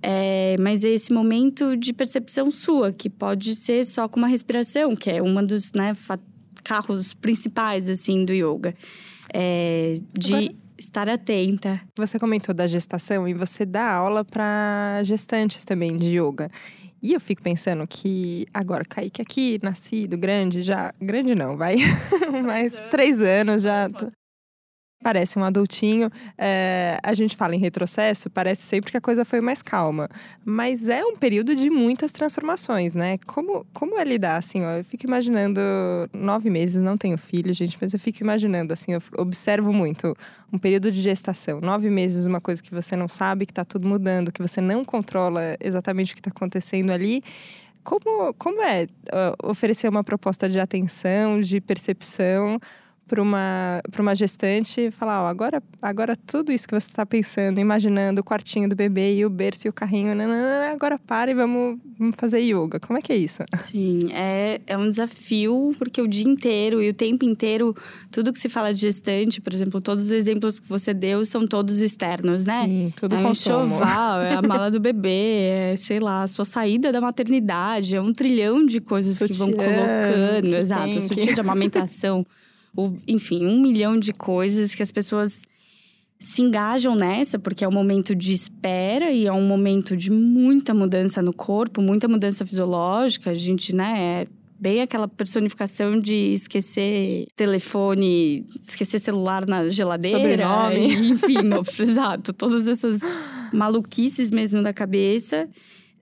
É, 0.04 0.58
mas 0.60 0.84
é 0.84 0.90
esse 0.90 1.13
momento 1.13 1.78
de 1.78 1.94
percepção 1.94 2.52
sua, 2.52 2.92
que 2.92 3.10
pode 3.10 3.56
ser 3.56 3.86
só 3.86 4.08
com 4.10 4.20
uma 4.20 4.28
respiração, 4.28 4.96
que 4.96 5.10
é 5.10 5.22
uma 5.22 5.42
dos 5.42 5.72
né, 5.72 5.96
carros 6.67 7.13
principais, 7.13 7.88
assim, 7.88 8.25
do 8.25 8.34
yoga 8.34 8.75
é, 9.34 9.95
de 10.13 10.34
Agora, 10.34 10.56
estar 10.77 11.10
atenta. 11.10 11.82
Você 11.95 12.19
comentou 12.19 12.53
da 12.53 12.67
gestação 12.67 13.27
e 13.27 13.34
você 13.34 13.65
dá 13.65 13.91
aula 13.91 14.23
para 14.23 15.01
gestantes 15.03 15.63
também 15.65 15.97
de 15.97 16.19
yoga. 16.19 16.49
E 17.01 17.13
eu 17.13 17.19
fico 17.19 17.43
pensando 17.43 17.86
que 17.88 18.45
agora 18.53 18.84
Kaique 18.84 19.21
aqui, 19.21 19.60
nascido, 19.62 20.17
grande, 20.17 20.62
já. 20.62 20.91
Grande 20.99 21.36
não, 21.36 21.56
vai. 21.56 21.77
Mas 22.43 22.82
três 22.89 23.21
anos 23.21 23.63
já. 23.63 23.88
Parece 25.03 25.38
um 25.38 25.43
adultinho. 25.43 26.10
É, 26.38 26.97
a 27.03 27.13
gente 27.13 27.36
fala 27.36 27.55
em 27.55 27.60
retrocesso, 27.60 28.31
parece 28.31 28.63
sempre 28.63 28.91
que 28.91 28.97
a 28.97 29.01
coisa 29.01 29.23
foi 29.23 29.39
mais 29.39 29.62
calma. 29.62 30.10
Mas 30.43 30.89
é 30.89 31.03
um 31.05 31.15
período 31.15 31.55
de 31.55 31.69
muitas 31.69 32.12
transformações, 32.12 32.95
né? 32.95 33.17
Como, 33.19 33.65
como 33.73 33.99
é 33.99 34.03
lidar, 34.03 34.38
assim, 34.38 34.65
ó, 34.65 34.71
eu 34.71 34.83
fico 34.83 35.05
imaginando… 35.05 35.62
Nove 36.12 36.49
meses, 36.49 36.81
não 36.81 36.97
tenho 36.97 37.17
filho, 37.17 37.53
gente, 37.53 37.77
mas 37.79 37.93
eu 37.93 37.99
fico 37.99 38.23
imaginando, 38.23 38.73
assim, 38.73 38.93
eu 38.93 39.01
observo 39.17 39.71
muito 39.71 40.15
um 40.51 40.57
período 40.57 40.91
de 40.91 40.99
gestação. 40.99 41.62
Nove 41.62 41.89
meses, 41.91 42.25
uma 42.25 42.41
coisa 42.41 42.62
que 42.62 42.73
você 42.73 42.95
não 42.95 43.07
sabe, 43.07 43.45
que 43.45 43.51
está 43.51 43.63
tudo 43.63 43.88
mudando, 43.88 44.31
que 44.31 44.41
você 44.41 44.60
não 44.60 44.83
controla 44.83 45.55
exatamente 45.60 46.12
o 46.12 46.15
que 46.15 46.21
está 46.21 46.31
acontecendo 46.31 46.91
ali. 46.91 47.21
Como, 47.83 48.33
como 48.33 48.62
é 48.63 48.83
uh, 48.86 49.49
oferecer 49.49 49.88
uma 49.88 50.03
proposta 50.03 50.49
de 50.49 50.60
atenção, 50.60 51.39
de 51.39 51.62
percepção 51.62 52.60
para 53.08 53.22
uma, 53.22 53.82
uma 53.98 54.15
gestante 54.15 54.91
falar: 54.91 55.24
ó, 55.24 55.28
agora, 55.28 55.63
agora 55.82 56.15
tudo 56.15 56.52
isso 56.52 56.67
que 56.67 56.74
você 56.74 56.89
está 56.89 57.06
pensando, 57.06 57.60
imaginando 57.60 58.22
o 58.22 58.24
quartinho 58.24 58.67
do 58.67 58.76
bebê 58.76 59.15
e 59.15 59.26
o 59.26 59.30
berço 59.30 59.67
e 59.67 59.70
o 59.70 59.74
carrinho, 59.74 60.13
nanana, 60.13 60.72
agora 60.72 61.00
para 61.00 61.32
e 61.32 61.34
vamos, 61.34 61.80
vamos 61.98 62.15
fazer 62.15 62.39
yoga. 62.39 62.80
Como 62.80 63.00
é 63.00 63.02
que 63.02 63.13
é 63.13 63.15
isso? 63.15 63.43
Sim, 63.63 64.00
é, 64.12 64.60
é 64.67 64.78
um 64.78 64.89
desafio, 64.89 65.74
porque 65.78 66.02
o 66.02 66.08
dia 66.08 66.28
inteiro 66.28 66.82
e 66.82 66.89
o 66.89 66.93
tempo 66.93 67.26
inteiro, 67.26 67.76
tudo 68.12 68.34
que 68.34 68.39
se 68.39 68.50
fala 68.50 68.74
de 68.74 68.82
gestante, 68.82 69.39
por 69.39 69.54
exemplo, 69.54 69.80
todos 69.80 70.06
os 70.06 70.12
exemplos 70.12 70.60
que 70.60 70.67
você 70.67 70.93
deu 70.93 71.24
são 71.26 71.48
todos 71.48 71.82
externos, 71.82 72.46
né? 72.46 72.65
Sim, 72.65 72.93
tudo 72.96 73.15
é 73.15 73.20
um 73.20 73.32
enxoval, 73.32 74.22
é 74.22 74.34
a 74.34 74.41
mala 74.41 74.70
do 74.70 74.80
bebê, 74.80 75.72
é, 75.72 75.76
sei 75.78 76.00
lá, 76.00 76.24
a 76.24 76.28
sua 76.28 76.46
saída 76.46 76.91
da 76.91 77.00
maternidade, 77.00 77.96
é 77.96 78.02
um 78.02 78.13
trilhão 78.13 78.65
de 78.65 78.82
coisas 78.82 79.17
Sutiã, 79.17 79.28
que 79.28 79.38
vão 79.38 79.52
colocando. 79.52 80.50
Que 80.50 80.56
exato, 80.56 81.02
sutiã 81.02 81.34
de 81.34 81.39
amamentação. 81.39 82.26
enfim, 83.08 83.45
um 83.45 83.60
milhão 83.60 83.99
de 83.99 84.13
coisas 84.13 84.75
que 84.75 84.84
as 84.84 84.91
pessoas 84.91 85.41
se 86.19 86.41
engajam 86.41 86.95
nessa, 86.95 87.38
porque 87.38 87.63
é 87.63 87.67
um 87.67 87.71
momento 87.71 88.15
de 88.15 88.34
espera 88.34 89.12
e 89.12 89.27
é 89.27 89.32
um 89.32 89.47
momento 89.47 89.95
de 89.95 90.12
muita 90.12 90.73
mudança 90.73 91.21
no 91.21 91.32
corpo, 91.32 91.82
muita 91.82 92.08
mudança 92.08 92.45
fisiológica. 92.45 93.32
A 93.32 93.34
gente, 93.36 93.75
né, 93.75 94.23
é 94.23 94.27
bem 94.60 94.82
aquela 94.82 95.08
personificação 95.08 95.99
de 95.99 96.34
esquecer 96.34 97.27
telefone, 97.36 98.45
esquecer 98.67 98.99
celular 98.99 99.45
na 99.45 99.69
geladeira. 99.69 100.17
Sobrenome. 100.17 100.89
E, 100.89 101.10
enfim, 101.10 101.49
exato. 101.82 102.34
Todas 102.34 102.67
essas 102.67 103.01
maluquices 103.53 104.32
mesmo 104.32 104.63
da 104.63 104.73
cabeça 104.73 105.47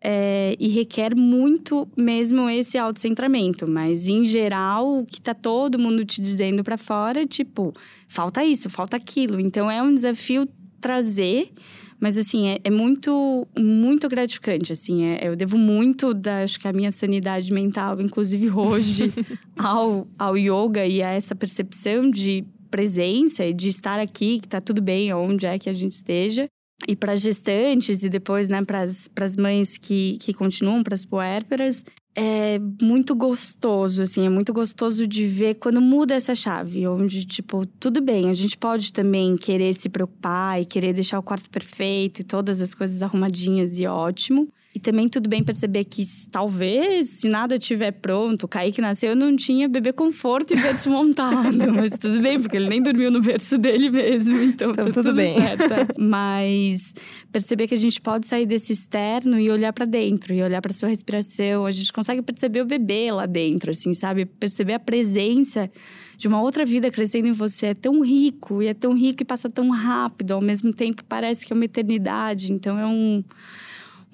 é, 0.08 0.56
e 0.60 0.68
requer 0.68 1.15
muito 1.15 1.88
mesmo 1.98 2.48
esse 2.48 2.78
autocentramento. 2.78 3.68
Mas, 3.68 4.08
em 4.08 4.24
geral, 4.24 5.00
o 5.00 5.06
que 5.06 5.20
tá 5.20 5.34
todo 5.34 5.80
mundo 5.80 6.06
te 6.06 6.22
dizendo 6.22 6.63
para 6.63 6.78
fora, 6.78 7.26
tipo, 7.26 7.74
falta 8.08 8.46
isso, 8.46 8.70
falta 8.70 8.96
aquilo. 8.96 9.39
Então, 9.39 9.70
é 9.70 9.82
um 9.82 9.94
desafio 9.94 10.48
trazer 10.80 11.52
mas, 11.98 12.18
assim, 12.18 12.50
é, 12.50 12.60
é, 12.63 12.70
muito, 12.70 13.48
muito 13.58 14.08
gratificante, 14.10 14.72
assim. 14.72 15.06
É, 15.06 15.28
eu 15.28 15.36
devo 15.36 15.58
muito 15.58 16.13
da, 16.13 16.44
acho 16.44 16.60
que 16.60 16.68
a 16.68 16.74
minha 16.74 16.91
sanidade 16.91 17.52
mental, 17.54 18.00
inclusive 18.02 18.50
hoje, 18.52 19.12
ao, 19.58 20.06
ao 20.20 20.38
yoga 20.38 20.86
e 20.86 21.02
a 21.02 21.12
essa 21.12 21.34
percepção 21.34 22.12
de 22.12 22.46
presença 22.70 23.46
e 23.46 23.54
de 23.54 23.70
estar 23.70 24.00
aqui, 24.00 24.41
que 24.41 24.48
tá 24.48 24.60
tudo 24.60 24.82
bem, 24.82 25.12
onde 25.13 25.46
é 25.46 25.58
que 25.58 25.70
a 25.70 25.74
gente 25.74 25.94
esteja 25.94 26.50
e 26.88 26.96
para 26.96 27.16
gestantes 27.16 28.04
e 28.04 28.10
depois, 28.10 28.50
né, 28.50 28.64
para 28.64 28.84
as 28.84 29.36
mães 29.38 29.78
que, 29.78 30.18
que 30.20 30.34
continuam, 30.34 30.84
para 30.84 30.94
as 30.94 31.06
puérperas, 31.06 31.84
é 32.16 32.60
muito 32.82 33.14
gostoso, 33.14 34.02
assim, 34.02 34.26
é 34.26 34.30
muito 34.30 34.54
gostoso 34.54 35.06
de 35.06 35.28
ver 35.28 35.56
quando 35.56 35.82
muda 35.82 36.16
essa 36.16 36.34
chave, 36.34 36.88
onde, 36.88 37.26
tipo, 37.26 37.66
tudo 37.80 38.02
bem, 38.02 38.30
a 38.30 38.34
gente 38.34 38.58
pode 38.58 38.94
também 38.94 39.36
querer 39.36 39.74
se 39.74 39.90
preocupar 39.90 40.62
e 40.62 40.66
querer 40.66 40.94
deixar 40.94 41.20
o 41.20 41.24
quarto 41.24 41.50
perfeito 41.50 42.22
e 42.22 42.24
todas 42.24 42.62
as 42.62 42.74
coisas 42.74 43.02
arrumadinhas 43.02 43.78
e 43.78 43.86
ótimo. 43.86 44.48
E 44.76 44.80
também 44.80 45.08
tudo 45.08 45.30
bem 45.30 45.42
perceber 45.42 45.86
que 45.86 46.06
talvez, 46.30 47.10
se 47.10 47.30
nada 47.30 47.56
estiver 47.56 47.94
pronto, 47.94 48.44
o 48.44 48.48
Kaique 48.48 48.82
nasceu 48.82 49.16
não 49.16 49.34
tinha 49.34 49.70
bebê 49.70 49.94
conforto 49.94 50.54
e 50.54 50.58
berço 50.58 50.90
montado. 50.90 51.56
mas 51.74 51.98
tudo 51.98 52.22
bem, 52.22 52.42
porque 52.42 52.58
ele 52.58 52.68
nem 52.68 52.84
dormiu 52.84 53.10
no 53.10 53.22
berço 53.22 53.58
dele 53.58 53.90
mesmo. 53.90 54.36
Então, 54.36 54.72
então 54.72 54.74
tá 54.74 54.84
tudo, 54.84 54.94
tudo 54.96 55.16
bem. 55.16 55.34
Certo. 55.34 55.94
Mas 55.98 56.94
perceber 57.32 57.68
que 57.68 57.74
a 57.74 57.78
gente 57.78 58.02
pode 58.02 58.28
sair 58.28 58.46
desse 58.46 58.74
externo 58.74 59.40
e 59.40 59.50
olhar 59.50 59.72
para 59.72 59.86
dentro. 59.86 60.34
E 60.34 60.44
olhar 60.44 60.62
para 60.62 60.74
sua 60.74 60.90
respiração. 60.90 61.66
A 61.66 61.72
gente 61.72 61.94
consegue 61.94 62.22
perceber 62.22 62.62
o 62.62 62.66
bebê 62.66 63.10
lá 63.14 63.26
dentro, 63.26 63.72
assim, 63.72 63.94
sabe? 63.94 64.26
Perceber 64.26 64.74
a 64.74 64.80
presença 64.80 65.72
de 66.18 66.28
uma 66.28 66.42
outra 66.42 66.66
vida 66.66 66.92
crescendo 66.92 67.30
em 67.30 67.32
você. 67.32 67.68
É 67.68 67.74
tão 67.74 68.02
rico. 68.02 68.62
E 68.62 68.68
é 68.68 68.74
tão 68.74 68.94
rico 68.94 69.24
e 69.24 69.26
passa 69.26 69.50
tão 69.50 69.70
rápido. 69.70 70.34
Ao 70.34 70.42
mesmo 70.42 70.74
tempo, 70.74 71.02
parece 71.08 71.46
que 71.46 71.54
é 71.54 71.56
uma 71.56 71.64
eternidade. 71.64 72.52
Então, 72.52 72.78
é 72.78 72.86
um 72.86 73.24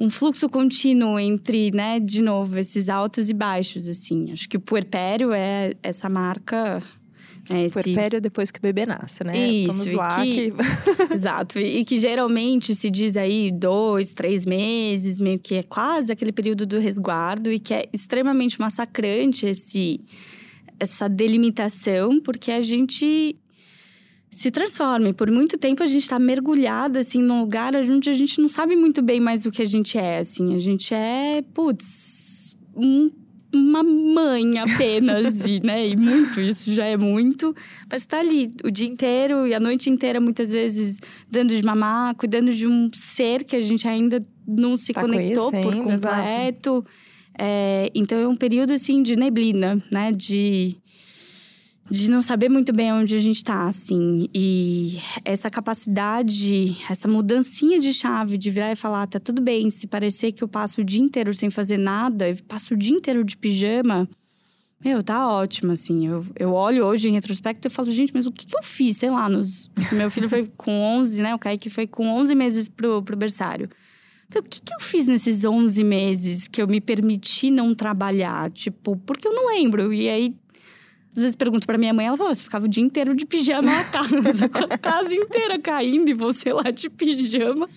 um 0.02 0.10
fluxo 0.10 0.50
contínuo 0.50 1.20
entre, 1.20 1.70
né, 1.70 2.00
de 2.00 2.24
novo, 2.24 2.58
esses 2.58 2.90
altos 2.90 3.30
e 3.30 3.34
baixos, 3.36 3.88
assim. 3.88 4.32
Acho 4.32 4.50
que 4.50 4.58
o 4.58 4.60
puerpério 4.60 5.32
é 5.32 5.76
essa 5.84 6.10
marca 6.10 6.82
é 7.48 7.66
esse... 7.66 7.74
Puerpério 7.74 8.20
depois 8.20 8.50
que 8.50 8.58
o 8.58 8.62
bebê 8.62 8.86
nasce, 8.86 9.24
né? 9.24 9.38
Isso, 9.38 9.68
Vamos 9.68 9.94
lá. 9.94 10.24
Que... 10.24 10.52
que... 10.52 10.54
Exato. 11.14 11.60
E 11.60 11.86
que 11.86 12.00
geralmente 12.00 12.74
se 12.74 12.90
diz 12.90 13.16
aí 13.16 13.52
dois, 13.52 14.12
três 14.12 14.44
meses, 14.44 15.20
meio 15.20 15.38
que 15.38 15.54
é 15.54 15.64
quase 15.64 16.12
aquele 16.12 16.32
período 16.32 16.66
do 16.66 16.80
resguardo 16.80 17.52
e 17.52 17.60
que 17.60 17.72
é 17.72 17.86
extremamente 17.94 18.60
massacrante 18.60 19.46
esse, 19.46 20.02
essa 20.80 21.08
delimitação, 21.08 22.20
porque 22.20 22.52
a 22.52 22.62
gente 22.62 23.36
se 24.32 24.50
transforme. 24.50 25.14
Por 25.14 25.30
muito 25.30 25.58
tempo 25.58 25.84
a 25.84 25.86
gente 25.86 26.04
está 26.04 26.18
mergulhada 26.18 27.00
assim 27.02 27.22
num 27.22 27.42
lugar 27.42 27.76
onde 27.76 28.10
a 28.10 28.14
gente 28.14 28.40
não 28.40 28.48
sabe 28.48 28.76
muito 28.78 29.02
bem 29.02 29.20
mais 29.20 29.46
o 29.46 29.52
que 29.52 29.62
a 29.62 29.66
gente 29.66 29.98
é, 29.98 30.20
assim. 30.20 30.56
A 30.56 30.60
gente 30.60 30.94
é, 30.94 31.44
putz, 31.54 32.56
um, 32.74 33.12
uma 33.54 33.84
mãe 33.84 34.58
apenas, 34.58 35.46
e, 35.46 35.60
né? 35.62 35.86
E 35.86 35.98
muito, 35.98 36.40
isso 36.40 36.74
já 36.74 36.86
é 36.86 36.96
muito. 36.96 37.54
Mas 37.92 38.02
está 38.02 38.20
ali 38.20 38.52
o 38.64 38.72
dia 38.72 38.88
inteiro 38.88 39.46
e 39.46 39.54
a 39.54 39.60
noite 39.60 39.90
inteira, 39.90 40.22
muitas 40.22 40.52
vezes, 40.52 41.00
dando 41.30 41.54
de 41.54 41.64
mamar, 41.64 42.16
cuidando 42.16 42.54
de 42.54 42.66
um 42.66 42.90
ser 42.94 43.44
que 43.44 43.56
a 43.56 43.62
gente 43.62 43.86
ainda 43.86 44.26
não 44.48 44.78
se 44.78 44.94
tá 44.94 45.02
conectou 45.02 45.52
por 45.52 45.76
completo. 45.76 46.86
É, 47.38 47.90
então 47.94 48.18
é 48.18 48.28
um 48.28 48.36
período 48.36 48.74
assim 48.74 49.04
de 49.04 49.16
neblina, 49.16 49.82
né? 49.92 50.12
De 50.12 50.78
de 51.92 52.10
não 52.10 52.22
saber 52.22 52.48
muito 52.48 52.72
bem 52.72 52.94
onde 52.94 53.18
a 53.18 53.20
gente 53.20 53.36
está, 53.36 53.68
assim. 53.68 54.30
E 54.34 54.98
essa 55.26 55.50
capacidade, 55.50 56.78
essa 56.90 57.06
mudancinha 57.06 57.82
de 57.82 57.94
chave 57.94 58.38
de 58.38 58.50
virar 58.50 58.72
e 58.72 58.78
falar, 58.78 59.06
tá 59.08 59.20
tudo 59.20 59.42
bem, 59.42 59.70
se 59.70 59.86
parecer 59.88 60.32
que 60.32 60.42
eu 60.42 60.48
passo 60.48 60.80
o 60.80 60.84
dia 60.86 61.02
inteiro 61.02 61.34
sem 61.34 61.50
fazer 61.50 61.78
nada, 61.78 62.30
eu 62.30 62.38
passo 62.48 62.74
o 62.74 62.78
dia 62.78 62.96
inteiro 62.96 63.26
de 63.26 63.36
pijama, 63.36 64.08
meu, 64.84 65.04
tá 65.04 65.28
ótimo, 65.28 65.74
assim. 65.74 66.08
Eu, 66.08 66.26
eu 66.36 66.54
olho 66.54 66.86
hoje 66.86 67.10
em 67.10 67.12
retrospecto 67.12 67.68
e 67.68 67.72
falo, 67.72 67.92
gente, 67.92 68.14
mas 68.14 68.26
o 68.26 68.32
que, 68.32 68.46
que 68.46 68.58
eu 68.58 68.64
fiz? 68.64 68.98
Sei 68.98 69.12
lá, 69.12 69.30
nos... 69.30 69.70
meu 69.92 70.10
filho 70.10 70.28
foi 70.28 70.50
com 70.58 70.72
11, 70.72 71.22
né? 71.22 71.36
O 71.36 71.40
Kaique 71.40 71.70
foi 71.70 71.86
com 71.86 72.08
11 72.08 72.34
meses 72.34 72.70
pro, 72.70 73.04
pro 73.04 73.16
berçário. 73.18 73.70
Então, 74.28 74.42
o 74.42 74.46
que, 74.46 74.62
que 74.62 74.74
eu 74.74 74.80
fiz 74.80 75.08
nesses 75.08 75.46
11 75.46 75.84
meses 75.84 76.48
que 76.48 76.62
eu 76.62 76.68
me 76.68 76.82
permiti 76.82 77.52
não 77.52 77.76
trabalhar? 77.76 78.50
Tipo, 78.50 78.96
porque 79.06 79.28
eu 79.28 79.34
não 79.34 79.48
lembro. 79.48 79.94
E 79.94 80.10
aí, 80.10 80.34
às 81.16 81.22
vezes 81.22 81.36
pergunto 81.36 81.68
pra 81.68 81.78
minha 81.78 81.94
mãe, 81.94 82.08
ela 82.08 82.16
fala: 82.16 82.34
você 82.34 82.44
ficava 82.44 82.66
o 82.66 82.70
dia 82.70 82.84
inteiro 82.84 83.14
de 83.14 83.26
pijama 83.26 83.64
na 83.64 83.84
casa, 83.84 84.48
com 84.50 84.64
a 84.64 84.78
casa 84.78 85.14
inteira 85.14 85.60
caindo 85.60 86.10
e 86.10 86.14
você 86.14 86.54
lá 86.54 86.72
de 86.72 86.90
pijama, 86.90 87.70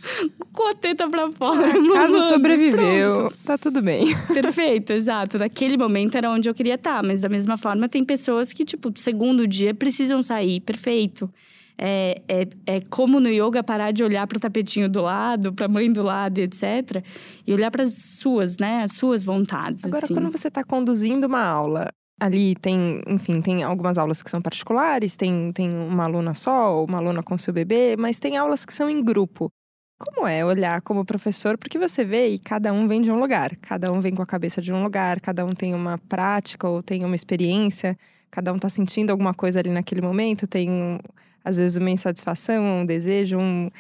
com 0.53 0.69
a 0.69 0.75
teta 0.75 1.09
pra 1.09 1.31
fora. 1.33 1.71
A 1.71 1.93
casa 1.95 2.23
sobreviveu, 2.23 3.15
pronto. 3.15 3.39
tá 3.45 3.59
tudo 3.59 3.83
bem. 3.83 4.07
Perfeito, 4.33 4.93
exato. 4.93 5.39
Naquele 5.39 5.77
momento 5.77 6.17
era 6.17 6.31
onde 6.31 6.49
eu 6.49 6.55
queria 6.55 6.75
estar, 6.75 7.03
mas 7.03 7.23
da 7.23 7.29
mesma 7.29 7.57
forma 7.57 7.89
tem 7.89 8.05
pessoas 8.05 8.53
que, 8.53 8.65
tipo, 8.65 8.93
segundo 8.97 9.49
dia 9.49 9.75
precisam 9.75 10.23
sair, 10.23 10.61
perfeito. 10.61 11.29
É, 11.77 12.23
é, 12.29 12.49
é 12.67 12.81
como 12.89 13.19
no 13.19 13.29
yoga 13.29 13.65
parar 13.65 13.91
de 13.91 14.05
olhar 14.05 14.29
para 14.29 14.37
o 14.37 14.41
tapetinho 14.41 14.89
do 14.89 15.03
lado, 15.03 15.53
para 15.53 15.67
a 15.67 15.69
mãe 15.69 15.91
do 15.91 16.05
lado, 16.05 16.39
etc. 16.39 17.03
E 17.45 17.53
olhar 17.53 17.71
para 17.71 17.83
as 17.83 17.95
suas, 17.95 18.59
né? 18.59 18.85
As 18.85 18.93
suas 18.93 19.25
vontades. 19.25 19.85
Agora, 19.85 20.05
assim. 20.05 20.15
quando 20.15 20.31
você 20.31 20.47
está 20.47 20.63
conduzindo 20.63 21.27
uma 21.27 21.43
aula, 21.43 21.91
Ali 22.21 22.55
tem, 22.55 23.03
enfim, 23.09 23.41
tem 23.43 23.63
algumas 23.65 23.99
aulas 23.99 24.23
que 24.23 24.31
são 24.31 24.41
particulares, 24.41 25.17
tem, 25.17 25.53
tem 25.53 25.69
uma 25.71 26.05
aluna 26.05 26.33
só, 26.33 26.85
uma 26.85 26.99
aluna 26.99 27.23
com 27.23 27.37
seu 27.37 27.53
bebê, 27.53 27.97
mas 27.99 28.21
tem 28.21 28.37
aulas 28.37 28.65
que 28.65 28.73
são 28.73 28.89
em 28.89 29.03
grupo. 29.03 29.51
Como 29.99 30.27
é 30.27 30.45
olhar 30.45 30.81
como 30.83 31.05
professor? 31.05 31.59
Porque 31.59 31.79
você 31.79 32.05
vê 32.05 32.29
e 32.29 32.39
cada 32.39 32.73
um 32.73 32.87
vem 32.87 33.01
de 33.01 33.11
um 33.11 33.19
lugar, 33.19 33.57
cada 33.57 33.93
um 33.93 34.01
vem 34.01 34.15
com 34.15 34.23
a 34.23 34.27
cabeça 34.27 34.61
de 34.63 34.73
um 34.73 34.83
lugar, 34.83 35.21
cada 35.21 35.45
um 35.45 35.51
tem 35.51 35.75
uma 35.75 35.99
prática 35.99 36.69
ou 36.69 36.83
tem 36.83 37.05
uma 37.05 37.15
experiência, 37.17 37.97
cada 38.31 38.53
um 38.53 38.57
está 38.57 38.69
sentindo 38.69 39.11
alguma 39.11 39.35
coisa 39.35 39.61
ali 39.61 39.71
naquele 39.71 40.01
momento, 40.01 40.47
tem 40.47 40.99
às 41.45 41.59
vezes 41.59 41.77
uma 41.77 41.91
insatisfação, 41.91 42.81
um 42.81 42.87
desejo, 42.87 43.39
um 43.39 43.71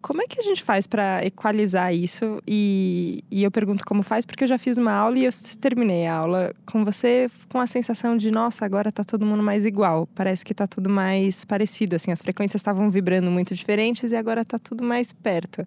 Como 0.00 0.22
é 0.22 0.26
que 0.26 0.38
a 0.38 0.42
gente 0.42 0.62
faz 0.62 0.86
para 0.86 1.24
equalizar 1.24 1.92
isso? 1.92 2.40
E, 2.46 3.24
e, 3.30 3.42
eu 3.42 3.50
pergunto 3.50 3.84
como 3.84 4.02
faz, 4.02 4.24
porque 4.24 4.44
eu 4.44 4.48
já 4.48 4.56
fiz 4.58 4.78
uma 4.78 4.92
aula 4.92 5.18
e 5.18 5.24
eu 5.24 5.30
terminei 5.60 6.06
a 6.06 6.14
aula 6.14 6.54
com 6.64 6.84
você 6.84 7.28
com 7.50 7.58
a 7.58 7.66
sensação 7.66 8.16
de, 8.16 8.30
nossa, 8.30 8.64
agora 8.64 8.92
tá 8.92 9.02
todo 9.02 9.26
mundo 9.26 9.42
mais 9.42 9.64
igual. 9.64 10.08
Parece 10.14 10.44
que 10.44 10.54
tá 10.54 10.66
tudo 10.66 10.88
mais 10.88 11.44
parecido, 11.44 11.96
assim, 11.96 12.12
as 12.12 12.22
frequências 12.22 12.60
estavam 12.60 12.88
vibrando 12.90 13.30
muito 13.30 13.54
diferentes 13.54 14.12
e 14.12 14.16
agora 14.16 14.44
tá 14.44 14.58
tudo 14.58 14.84
mais 14.84 15.12
perto. 15.12 15.66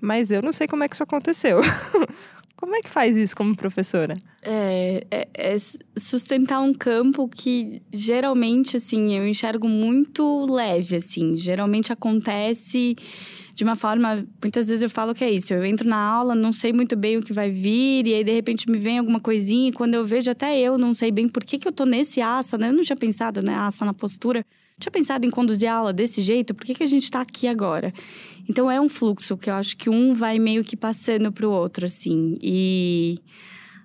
Mas 0.00 0.30
eu 0.30 0.42
não 0.42 0.52
sei 0.52 0.68
como 0.68 0.84
é 0.84 0.88
que 0.88 0.94
isso 0.94 1.02
aconteceu. 1.02 1.60
Como 2.62 2.76
é 2.76 2.80
que 2.80 2.88
faz 2.88 3.16
isso 3.16 3.36
como 3.36 3.56
professora? 3.56 4.14
É, 4.40 5.04
é, 5.10 5.28
é, 5.34 5.56
sustentar 5.98 6.60
um 6.60 6.72
campo 6.72 7.28
que 7.28 7.82
geralmente, 7.92 8.76
assim, 8.76 9.16
eu 9.18 9.26
enxergo 9.26 9.68
muito 9.68 10.46
leve, 10.48 10.94
assim. 10.94 11.36
Geralmente 11.36 11.92
acontece 11.92 12.94
de 13.54 13.64
uma 13.64 13.76
forma. 13.76 14.24
Muitas 14.42 14.68
vezes 14.68 14.82
eu 14.82 14.90
falo 14.90 15.14
que 15.14 15.24
é 15.24 15.30
isso. 15.30 15.52
Eu 15.52 15.64
entro 15.64 15.88
na 15.88 15.96
aula, 15.96 16.34
não 16.34 16.52
sei 16.52 16.72
muito 16.72 16.96
bem 16.96 17.16
o 17.16 17.22
que 17.22 17.32
vai 17.32 17.50
vir, 17.50 18.06
e 18.06 18.14
aí 18.14 18.24
de 18.24 18.32
repente 18.32 18.70
me 18.70 18.78
vem 18.78 18.98
alguma 18.98 19.20
coisinha, 19.20 19.68
e 19.68 19.72
quando 19.72 19.94
eu 19.94 20.06
vejo, 20.06 20.30
até 20.30 20.58
eu 20.58 20.78
não 20.78 20.94
sei 20.94 21.10
bem 21.10 21.28
por 21.28 21.44
que, 21.44 21.58
que 21.58 21.68
eu 21.68 21.72
tô 21.72 21.84
nesse 21.84 22.20
asana. 22.20 22.68
Eu 22.68 22.72
não 22.72 22.82
tinha 22.82 22.96
pensado, 22.96 23.42
né, 23.42 23.54
asa 23.54 23.84
na 23.84 23.94
postura. 23.94 24.44
tinha 24.78 24.90
pensado 24.90 25.26
em 25.26 25.30
conduzir 25.30 25.68
a 25.68 25.74
aula 25.74 25.92
desse 25.92 26.22
jeito, 26.22 26.54
por 26.54 26.64
que, 26.64 26.74
que 26.74 26.82
a 26.82 26.86
gente 26.86 27.10
tá 27.10 27.20
aqui 27.20 27.46
agora? 27.46 27.92
Então 28.48 28.70
é 28.70 28.80
um 28.80 28.88
fluxo 28.88 29.36
que 29.36 29.48
eu 29.48 29.54
acho 29.54 29.76
que 29.76 29.88
um 29.88 30.14
vai 30.14 30.38
meio 30.38 30.64
que 30.64 30.76
passando 30.76 31.30
pro 31.30 31.50
outro, 31.50 31.86
assim. 31.86 32.36
E 32.42 33.18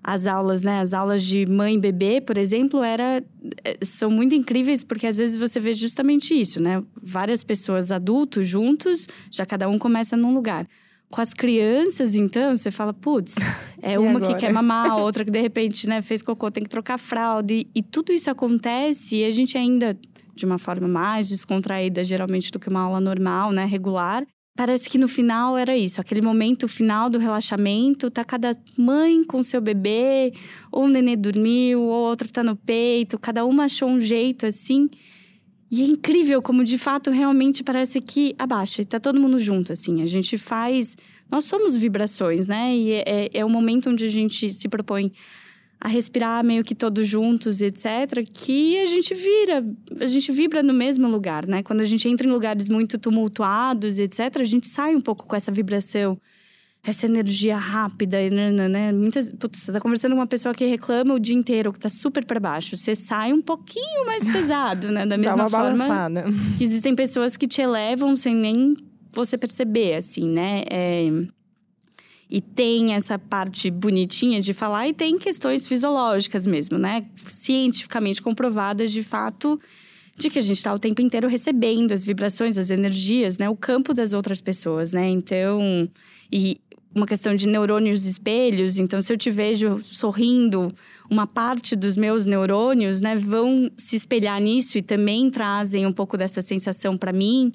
as 0.07 0.25
aulas, 0.25 0.63
né? 0.63 0.79
As 0.79 0.93
aulas 0.93 1.21
de 1.21 1.45
mãe 1.45 1.75
e 1.75 1.77
bebê, 1.77 2.21
por 2.21 2.37
exemplo, 2.37 2.81
era, 2.81 3.21
eh, 3.65 3.77
são 3.81 4.09
muito 4.09 4.33
incríveis 4.33 4.81
porque 4.81 5.05
às 5.05 5.17
vezes 5.17 5.35
você 5.35 5.59
vê 5.59 5.73
justamente 5.73 6.33
isso, 6.33 6.63
né? 6.63 6.81
Várias 7.03 7.43
pessoas 7.43 7.91
adultos 7.91 8.47
juntos, 8.47 9.05
já 9.29 9.45
cada 9.45 9.67
um 9.67 9.77
começa 9.77 10.15
num 10.15 10.33
lugar. 10.33 10.65
Com 11.09 11.19
as 11.19 11.33
crianças, 11.33 12.15
então, 12.15 12.55
você 12.55 12.71
fala, 12.71 12.93
putz, 12.93 13.35
é 13.81 13.99
uma 13.99 14.21
que 14.21 14.33
quer 14.35 14.53
mamar, 14.53 14.95
outra 14.97 15.25
que 15.25 15.31
de 15.31 15.41
repente, 15.41 15.89
né, 15.89 16.01
fez 16.01 16.21
cocô, 16.21 16.49
tem 16.49 16.63
que 16.63 16.69
trocar 16.69 16.97
fralda. 16.97 17.51
E, 17.51 17.67
e 17.75 17.83
tudo 17.83 18.13
isso 18.13 18.31
acontece 18.31 19.17
e 19.17 19.25
a 19.25 19.31
gente 19.31 19.57
ainda, 19.57 19.97
de 20.33 20.45
uma 20.45 20.57
forma 20.57 20.87
mais 20.87 21.27
descontraída, 21.27 22.01
geralmente, 22.05 22.49
do 22.49 22.59
que 22.59 22.69
uma 22.69 22.79
aula 22.79 23.01
normal, 23.01 23.51
né, 23.51 23.65
regular, 23.65 24.25
parece 24.57 24.89
que 24.89 24.97
no 24.97 25.07
final 25.07 25.55
era 25.55 25.77
isso, 25.77 26.01
aquele 26.01 26.21
momento 26.21 26.67
final 26.67 27.11
do 27.11 27.19
relaxamento, 27.19 28.09
tá 28.09 28.25
cada 28.25 28.57
mãe 28.75 29.23
com 29.23 29.43
seu 29.43 29.61
bebê, 29.61 30.33
ou 30.71 30.85
o 30.85 30.89
nenê 30.89 31.15
dormiu, 31.15 31.83
ou 31.83 32.09
outra 32.09 32.27
tá 32.27 32.43
no 32.43 32.55
peito, 32.55 33.19
cada 33.19 33.45
uma 33.45 33.65
achou 33.65 33.87
um 33.87 33.99
jeito 34.01 34.47
assim. 34.47 34.89
E 35.69 35.83
é 35.83 35.85
incrível 35.85 36.41
como 36.41 36.63
de 36.63 36.77
fato 36.77 37.11
realmente 37.11 37.63
parece 37.63 38.01
que 38.01 38.33
abaixa, 38.39 38.83
tá 38.83 38.99
todo 38.99 39.19
mundo 39.19 39.37
junto 39.37 39.71
assim. 39.71 40.01
A 40.01 40.07
gente 40.07 40.39
faz, 40.39 40.97
nós 41.29 41.45
somos 41.45 41.77
vibrações, 41.77 42.47
né? 42.47 42.75
E 42.75 42.93
é, 42.93 43.03
é, 43.05 43.29
é 43.35 43.45
o 43.45 43.49
momento 43.49 43.91
onde 43.91 44.05
a 44.05 44.09
gente 44.09 44.51
se 44.51 44.67
propõe 44.67 45.11
a 45.79 45.87
respirar 45.87 46.43
meio 46.43 46.63
que 46.63 46.73
todos 46.73 47.07
juntos, 47.07 47.61
etc., 47.61 48.25
que 48.33 48.79
a 48.79 48.85
gente 48.87 49.13
vira, 49.13 49.65
a 49.99 50.05
gente 50.05 50.31
vibra 50.31 50.63
no 50.63 50.73
mesmo 50.73 51.07
lugar, 51.07 51.45
né? 51.45 51.61
Quando 51.61 51.81
a 51.81 51.85
gente 51.85 52.07
entra 52.09 52.27
em 52.27 52.31
lugares 52.31 52.67
muito 52.67 52.97
tumultuados, 52.97 53.99
etc., 53.99 54.37
a 54.39 54.43
gente 54.43 54.67
sai 54.67 54.95
um 54.95 55.01
pouco 55.01 55.27
com 55.27 55.35
essa 55.35 55.51
vibração, 55.51 56.19
essa 56.83 57.05
energia 57.05 57.55
rápida, 57.57 58.17
né? 58.29 58.51
né, 58.51 58.67
né? 58.67 58.91
Muitas, 58.91 59.31
putz, 59.31 59.59
você 59.59 59.71
tá 59.71 59.79
conversando 59.79 60.11
com 60.13 60.19
uma 60.19 60.27
pessoa 60.27 60.53
que 60.53 60.65
reclama 60.65 61.13
o 61.13 61.19
dia 61.19 61.35
inteiro, 61.35 61.71
que 61.71 61.79
tá 61.79 61.89
super 61.89 62.25
para 62.25 62.39
baixo. 62.39 62.75
Você 62.75 62.95
sai 62.95 63.31
um 63.31 63.41
pouquinho 63.41 64.05
mais 64.05 64.25
pesado, 64.31 64.91
né? 64.91 65.05
Da 65.05 65.17
mesma 65.17 65.47
forma 65.47 65.77
balançada. 65.77 66.25
que 66.57 66.63
existem 66.63 66.95
pessoas 66.95 67.37
que 67.37 67.47
te 67.47 67.61
elevam 67.61 68.15
sem 68.15 68.35
nem 68.35 68.75
você 69.13 69.37
perceber, 69.37 69.95
assim, 69.95 70.27
né? 70.27 70.63
É 70.69 71.03
e 72.29 72.41
tem 72.41 72.93
essa 72.93 73.17
parte 73.17 73.71
bonitinha 73.71 74.41
de 74.41 74.53
falar 74.53 74.87
e 74.87 74.93
tem 74.93 75.17
questões 75.17 75.65
fisiológicas 75.65 76.45
mesmo, 76.45 76.77
né? 76.77 77.05
Cientificamente 77.29 78.21
comprovadas 78.21 78.91
de 78.91 79.03
fato 79.03 79.59
de 80.17 80.29
que 80.29 80.39
a 80.39 80.41
gente 80.41 80.57
está 80.57 80.73
o 80.73 80.79
tempo 80.79 81.01
inteiro 81.01 81.27
recebendo 81.27 81.91
as 81.91 82.03
vibrações, 82.03 82.57
as 82.57 82.69
energias, 82.69 83.37
né? 83.37 83.49
O 83.49 83.55
campo 83.55 83.93
das 83.93 84.13
outras 84.13 84.41
pessoas, 84.41 84.91
né? 84.91 85.07
Então, 85.07 85.89
e 86.31 86.59
uma 86.93 87.05
questão 87.05 87.35
de 87.35 87.47
neurônios 87.47 88.05
espelhos. 88.05 88.77
Então, 88.79 89.01
se 89.01 89.13
eu 89.13 89.17
te 89.17 89.29
vejo 89.29 89.79
sorrindo, 89.83 90.73
uma 91.09 91.27
parte 91.27 91.75
dos 91.75 91.95
meus 91.95 92.25
neurônios, 92.25 92.99
né, 93.01 93.15
vão 93.15 93.69
se 93.77 93.95
espelhar 93.95 94.41
nisso 94.41 94.77
e 94.77 94.81
também 94.81 95.29
trazem 95.29 95.85
um 95.85 95.93
pouco 95.93 96.17
dessa 96.17 96.41
sensação 96.41 96.97
para 96.97 97.13
mim. 97.13 97.51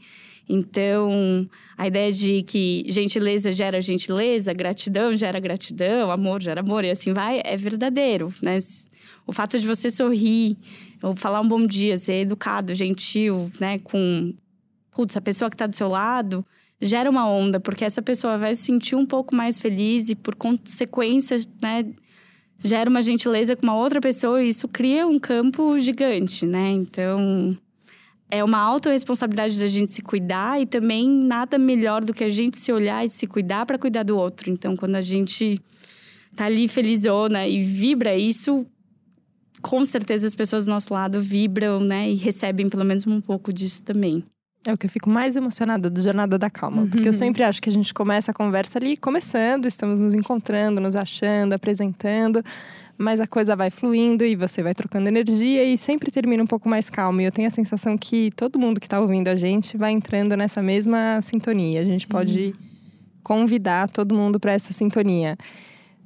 Então, 0.48 1.48
a 1.78 1.86
ideia 1.86 2.12
de 2.12 2.42
que 2.42 2.84
gentileza 2.88 3.52
gera 3.52 3.80
gentileza, 3.80 4.52
gratidão 4.52 5.16
gera 5.16 5.38
gratidão, 5.40 6.10
amor 6.10 6.42
gera 6.42 6.60
amor, 6.60 6.84
e 6.84 6.90
assim 6.90 7.12
vai, 7.12 7.40
é 7.44 7.56
verdadeiro, 7.56 8.32
né? 8.42 8.58
O 9.26 9.32
fato 9.32 9.58
de 9.58 9.66
você 9.66 9.88
sorrir, 9.88 10.56
ou 11.02 11.16
falar 11.16 11.40
um 11.40 11.48
bom 11.48 11.66
dia, 11.66 11.96
ser 11.96 12.14
educado, 12.14 12.74
gentil, 12.74 13.50
né? 13.60 13.78
Com, 13.78 14.34
putz, 14.90 15.16
a 15.16 15.20
pessoa 15.20 15.48
que 15.48 15.54
está 15.54 15.66
do 15.66 15.76
seu 15.76 15.88
lado, 15.88 16.44
gera 16.80 17.08
uma 17.08 17.28
onda, 17.28 17.60
porque 17.60 17.84
essa 17.84 18.02
pessoa 18.02 18.36
vai 18.36 18.54
se 18.54 18.64
sentir 18.64 18.96
um 18.96 19.06
pouco 19.06 19.34
mais 19.34 19.60
feliz 19.60 20.08
e, 20.08 20.16
por 20.16 20.34
consequência, 20.34 21.36
né? 21.62 21.86
Gera 22.58 22.90
uma 22.90 23.02
gentileza 23.02 23.56
com 23.56 23.62
uma 23.62 23.76
outra 23.76 24.00
pessoa 24.00 24.42
e 24.42 24.48
isso 24.48 24.68
cria 24.68 25.06
um 25.06 25.18
campo 25.18 25.78
gigante, 25.78 26.44
né? 26.46 26.70
Então, 26.70 27.56
é 28.32 28.42
uma 28.42 28.58
autorresponsabilidade 28.58 29.60
da 29.60 29.66
gente 29.66 29.92
se 29.92 30.00
cuidar 30.00 30.58
e 30.58 30.64
também 30.64 31.06
nada 31.06 31.58
melhor 31.58 32.02
do 32.02 32.14
que 32.14 32.24
a 32.24 32.30
gente 32.30 32.56
se 32.56 32.72
olhar 32.72 33.04
e 33.04 33.10
se 33.10 33.26
cuidar 33.26 33.66
para 33.66 33.76
cuidar 33.78 34.04
do 34.04 34.16
outro. 34.16 34.48
Então, 34.48 34.74
quando 34.74 34.94
a 34.94 35.02
gente 35.02 35.60
tá 36.34 36.46
ali 36.46 36.66
felizona 36.66 37.46
e 37.46 37.62
vibra 37.62 38.16
isso, 38.16 38.64
com 39.60 39.84
certeza 39.84 40.26
as 40.26 40.34
pessoas 40.34 40.64
do 40.64 40.70
nosso 40.70 40.94
lado 40.94 41.20
vibram, 41.20 41.78
né? 41.80 42.10
E 42.10 42.14
recebem 42.14 42.70
pelo 42.70 42.86
menos 42.86 43.06
um 43.06 43.20
pouco 43.20 43.52
disso 43.52 43.84
também. 43.84 44.24
É 44.66 44.72
o 44.72 44.78
que 44.78 44.86
eu 44.86 44.90
fico 44.90 45.10
mais 45.10 45.36
emocionada 45.36 45.90
do 45.90 46.00
Jornada 46.00 46.38
da 46.38 46.48
Calma. 46.48 46.82
Uhum. 46.82 46.88
Porque 46.88 47.08
eu 47.08 47.12
sempre 47.12 47.42
acho 47.42 47.60
que 47.60 47.68
a 47.68 47.72
gente 47.72 47.92
começa 47.92 48.30
a 48.30 48.34
conversa 48.34 48.78
ali 48.78 48.96
começando, 48.96 49.66
estamos 49.66 50.00
nos 50.00 50.14
encontrando, 50.14 50.80
nos 50.80 50.96
achando, 50.96 51.52
apresentando 51.52 52.42
mas 53.02 53.20
a 53.20 53.26
coisa 53.26 53.56
vai 53.56 53.70
fluindo 53.70 54.24
e 54.24 54.36
você 54.36 54.62
vai 54.62 54.74
trocando 54.74 55.08
energia 55.08 55.64
e 55.64 55.76
sempre 55.76 56.10
termina 56.10 56.42
um 56.42 56.46
pouco 56.46 56.68
mais 56.68 56.88
calmo. 56.88 57.20
E 57.20 57.24
eu 57.24 57.32
tenho 57.32 57.48
a 57.48 57.50
sensação 57.50 57.98
que 57.98 58.30
todo 58.36 58.58
mundo 58.58 58.80
que 58.80 58.86
está 58.86 59.00
ouvindo 59.00 59.28
a 59.28 59.34
gente 59.34 59.76
vai 59.76 59.90
entrando 59.90 60.36
nessa 60.36 60.62
mesma 60.62 61.20
sintonia. 61.20 61.80
A 61.80 61.84
gente 61.84 62.02
Sim. 62.02 62.08
pode 62.08 62.54
convidar 63.22 63.90
todo 63.90 64.14
mundo 64.14 64.38
para 64.38 64.52
essa 64.52 64.72
sintonia. 64.72 65.36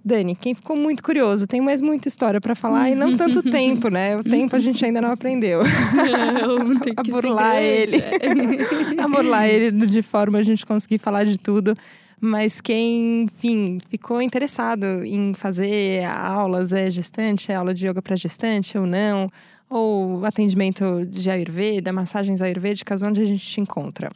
Dani, 0.04 0.36
quem 0.36 0.54
ficou 0.54 0.76
muito 0.76 1.02
curioso, 1.02 1.48
tem 1.48 1.60
mais 1.60 1.80
muita 1.80 2.06
história 2.06 2.40
para 2.40 2.54
falar 2.54 2.88
e 2.90 2.94
não 2.94 3.16
tanto 3.16 3.42
tempo, 3.50 3.88
né? 3.88 4.16
O 4.16 4.22
tempo 4.22 4.54
a 4.54 4.58
gente 4.60 4.84
ainda 4.84 5.00
não 5.00 5.10
aprendeu. 5.10 5.62
Não, 5.64 6.78
tem 6.78 6.94
que 7.02 7.10
a 7.10 7.12
burlar 7.12 7.60
ele. 7.60 7.96
a 9.02 9.08
burlar 9.08 9.48
ele 9.48 9.72
de 9.72 10.02
forma 10.02 10.38
a 10.38 10.42
gente 10.42 10.64
conseguir 10.64 10.98
falar 10.98 11.24
de 11.24 11.36
tudo. 11.38 11.74
Mas 12.20 12.60
quem, 12.60 13.24
enfim, 13.24 13.78
ficou 13.90 14.22
interessado 14.22 15.04
em 15.04 15.34
fazer 15.34 16.04
aulas, 16.04 16.72
é 16.72 16.90
gestante, 16.90 17.52
é 17.52 17.56
aula 17.56 17.74
de 17.74 17.86
yoga 17.86 18.00
para 18.00 18.16
gestante 18.16 18.78
ou 18.78 18.86
não, 18.86 19.30
ou 19.68 20.24
atendimento 20.24 21.04
de 21.04 21.30
Ayurveda, 21.30 21.92
massagens 21.92 22.40
ayurvédicas, 22.40 23.02
onde 23.02 23.20
a 23.20 23.26
gente 23.26 23.44
te 23.44 23.60
encontra? 23.60 24.10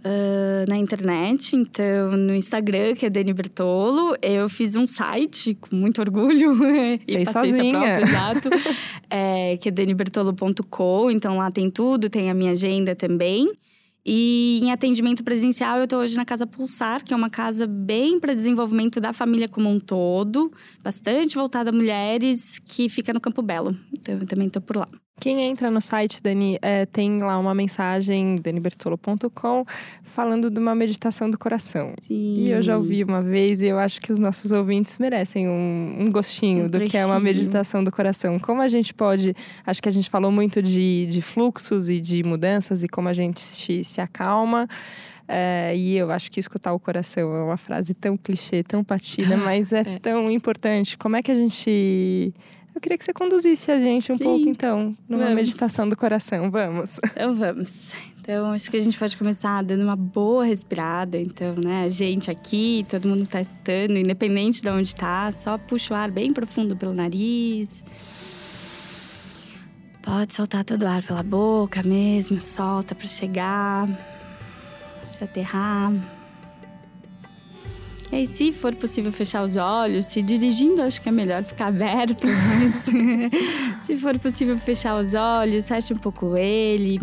Uh, 0.00 0.64
na 0.66 0.78
internet, 0.78 1.54
então 1.54 2.12
no 2.16 2.34
Instagram, 2.34 2.94
que 2.94 3.04
é 3.04 3.10
Dani 3.10 3.34
Bertolo. 3.34 4.16
Eu 4.22 4.48
fiz 4.48 4.74
um 4.74 4.86
site 4.86 5.54
com 5.54 5.76
muito 5.76 6.00
orgulho 6.00 6.56
e 7.06 7.12
Fez 7.16 7.30
sozinha. 7.30 7.72
própria, 7.72 8.02
exato. 8.02 8.48
é, 9.10 9.58
que 9.58 9.68
é 9.68 9.72
danibertolo.com, 9.72 11.10
então 11.10 11.36
lá 11.36 11.50
tem 11.50 11.70
tudo, 11.70 12.08
tem 12.08 12.30
a 12.30 12.34
minha 12.34 12.52
agenda 12.52 12.96
também. 12.96 13.46
E 14.04 14.60
em 14.62 14.70
atendimento 14.70 15.22
presencial, 15.22 15.78
eu 15.78 15.84
estou 15.84 16.00
hoje 16.00 16.16
na 16.16 16.24
Casa 16.24 16.46
Pulsar, 16.46 17.04
que 17.04 17.12
é 17.12 17.16
uma 17.16 17.30
casa 17.30 17.66
bem 17.66 18.18
para 18.18 18.34
desenvolvimento 18.34 19.00
da 19.00 19.12
família 19.12 19.48
como 19.48 19.68
um 19.68 19.78
todo, 19.78 20.50
bastante 20.82 21.34
voltada 21.34 21.70
a 21.70 21.72
mulheres, 21.72 22.58
que 22.58 22.88
fica 22.88 23.12
no 23.12 23.20
Campo 23.20 23.42
Belo. 23.42 23.76
Então, 23.92 24.18
eu 24.18 24.26
também 24.26 24.46
estou 24.46 24.62
por 24.62 24.76
lá. 24.76 24.88
Quem 25.20 25.42
entra 25.42 25.70
no 25.70 25.82
site, 25.82 26.22
Dani, 26.22 26.58
é, 26.62 26.86
tem 26.86 27.22
lá 27.22 27.38
uma 27.38 27.54
mensagem, 27.54 28.36
danibertolo.com, 28.36 29.66
falando 30.02 30.50
de 30.50 30.58
uma 30.58 30.74
meditação 30.74 31.28
do 31.28 31.38
coração. 31.38 31.92
Sim. 32.00 32.36
E 32.38 32.50
eu 32.50 32.62
já 32.62 32.76
ouvi 32.76 33.04
uma 33.04 33.20
vez 33.20 33.60
e 33.60 33.66
eu 33.66 33.78
acho 33.78 34.00
que 34.00 34.10
os 34.10 34.18
nossos 34.18 34.50
ouvintes 34.50 34.98
merecem 34.98 35.46
um, 35.46 35.96
um 36.00 36.10
gostinho 36.10 36.64
um 36.64 36.68
do 36.68 36.80
que 36.80 36.96
é 36.96 37.04
uma 37.04 37.20
meditação 37.20 37.84
do 37.84 37.92
coração. 37.92 38.38
Como 38.38 38.62
a 38.62 38.68
gente 38.68 38.94
pode. 38.94 39.36
Acho 39.66 39.82
que 39.82 39.88
a 39.90 39.92
gente 39.92 40.08
falou 40.08 40.32
muito 40.32 40.62
de, 40.62 41.06
de 41.06 41.20
fluxos 41.20 41.90
e 41.90 42.00
de 42.00 42.22
mudanças 42.22 42.82
e 42.82 42.88
como 42.88 43.08
a 43.08 43.12
gente 43.12 43.40
se, 43.40 43.84
se 43.84 44.00
acalma. 44.00 44.66
É, 45.28 45.72
e 45.76 45.96
eu 45.96 46.10
acho 46.10 46.28
que 46.28 46.40
escutar 46.40 46.72
o 46.72 46.80
coração 46.80 47.32
é 47.36 47.42
uma 47.44 47.56
frase 47.56 47.94
tão 47.94 48.16
clichê, 48.16 48.64
tão 48.64 48.82
patida, 48.82 49.36
mas 49.38 49.72
é, 49.72 49.80
é. 49.80 49.98
tão 50.00 50.30
importante. 50.30 50.98
Como 50.98 51.14
é 51.14 51.22
que 51.22 51.30
a 51.30 51.36
gente 51.36 52.34
eu 52.74 52.80
queria 52.80 52.96
que 52.96 53.04
você 53.04 53.12
conduzisse 53.12 53.70
a 53.70 53.80
gente 53.80 54.12
um 54.12 54.16
Sim, 54.16 54.24
pouco, 54.24 54.48
então, 54.48 54.96
numa 55.08 55.24
vamos. 55.24 55.34
meditação 55.34 55.88
do 55.88 55.96
coração. 55.96 56.50
Vamos. 56.50 56.98
Então 57.12 57.34
vamos. 57.34 57.90
Então, 58.20 58.52
acho 58.52 58.70
que 58.70 58.76
a 58.76 58.80
gente 58.80 58.96
pode 58.98 59.16
começar 59.16 59.62
dando 59.62 59.82
uma 59.82 59.96
boa 59.96 60.44
respirada. 60.44 61.18
Então, 61.18 61.54
né, 61.64 61.84
a 61.84 61.88
gente 61.88 62.30
aqui, 62.30 62.86
todo 62.88 63.08
mundo 63.08 63.26
tá 63.26 63.40
escutando, 63.40 63.96
independente 63.96 64.62
de 64.62 64.70
onde 64.70 64.94
tá, 64.94 65.32
só 65.32 65.58
puxa 65.58 65.94
o 65.94 65.96
ar 65.96 66.10
bem 66.10 66.32
profundo 66.32 66.76
pelo 66.76 66.92
nariz. 66.92 67.82
Pode 70.02 70.34
soltar 70.34 70.64
todo 70.64 70.82
o 70.82 70.86
ar 70.86 71.02
pela 71.02 71.22
boca 71.22 71.82
mesmo, 71.82 72.40
solta 72.40 72.94
para 72.94 73.08
chegar, 73.08 73.88
se 75.06 75.24
aterrar. 75.24 75.92
E 78.12 78.16
aí, 78.16 78.26
se 78.26 78.50
for 78.50 78.74
possível 78.74 79.12
fechar 79.12 79.44
os 79.44 79.56
olhos, 79.56 80.06
se 80.06 80.20
dirigindo, 80.20 80.82
acho 80.82 81.00
que 81.00 81.08
é 81.08 81.12
melhor 81.12 81.44
ficar 81.44 81.66
aberto, 81.66 82.26
mas 82.26 83.84
se 83.84 83.96
for 83.96 84.18
possível 84.18 84.58
fechar 84.58 85.00
os 85.00 85.14
olhos, 85.14 85.68
feche 85.68 85.94
um 85.94 85.98
pouco 85.98 86.36
ele. 86.36 87.00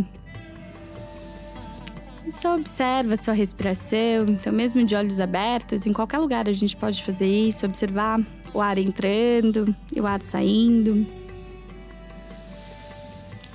E 2.25 2.31
só 2.31 2.55
observa 2.55 3.13
a 3.13 3.17
sua 3.17 3.33
respiração. 3.33 4.27
Então, 4.27 4.51
mesmo 4.51 4.83
de 4.83 4.95
olhos 4.95 5.21
abertos, 5.21 5.87
em 5.87 5.93
qualquer 5.93 6.17
lugar 6.17 6.49
a 6.49 6.51
gente 6.51 6.75
pode 6.75 7.01
fazer 7.01 7.25
isso, 7.25 7.65
observar 7.65 8.19
o 8.53 8.59
ar 8.59 8.77
entrando 8.77 9.73
e 9.95 10.01
o 10.01 10.05
ar 10.05 10.21
saindo. 10.21 11.07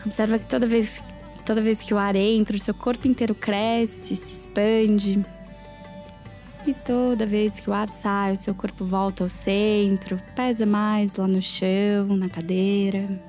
Observa 0.07 0.39
que 0.39 0.47
toda 0.47 0.67
vez, 0.67 1.03
toda 1.45 1.61
vez 1.61 1.83
que 1.83 1.93
o 1.93 1.99
ar 1.99 2.17
entra, 2.17 2.57
o 2.57 2.59
seu 2.59 2.73
corpo 2.73 3.07
inteiro 3.07 3.35
cresce, 3.35 4.17
se 4.17 4.33
expande. 4.33 5.23
E 6.65 6.73
toda 6.73 7.27
vez 7.27 7.59
que 7.59 7.69
o 7.69 7.73
ar 7.73 7.89
sai, 7.89 8.33
o 8.33 8.37
seu 8.37 8.55
corpo 8.55 8.85
volta 8.85 9.25
ao 9.25 9.29
centro, 9.29 10.17
pesa 10.37 10.65
mais 10.65 11.17
lá 11.17 11.27
no 11.27 11.43
chão, 11.43 12.17
na 12.17 12.29
cadeira. 12.29 13.21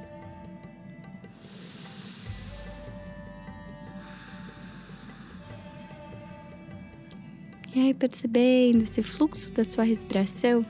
E 7.76 7.80
aí, 7.80 7.93
percebendo 7.96 8.84
esse 8.84 9.02
fluxo 9.02 9.52
da 9.52 9.63
sua 9.63 9.84
respiração, 9.84 10.63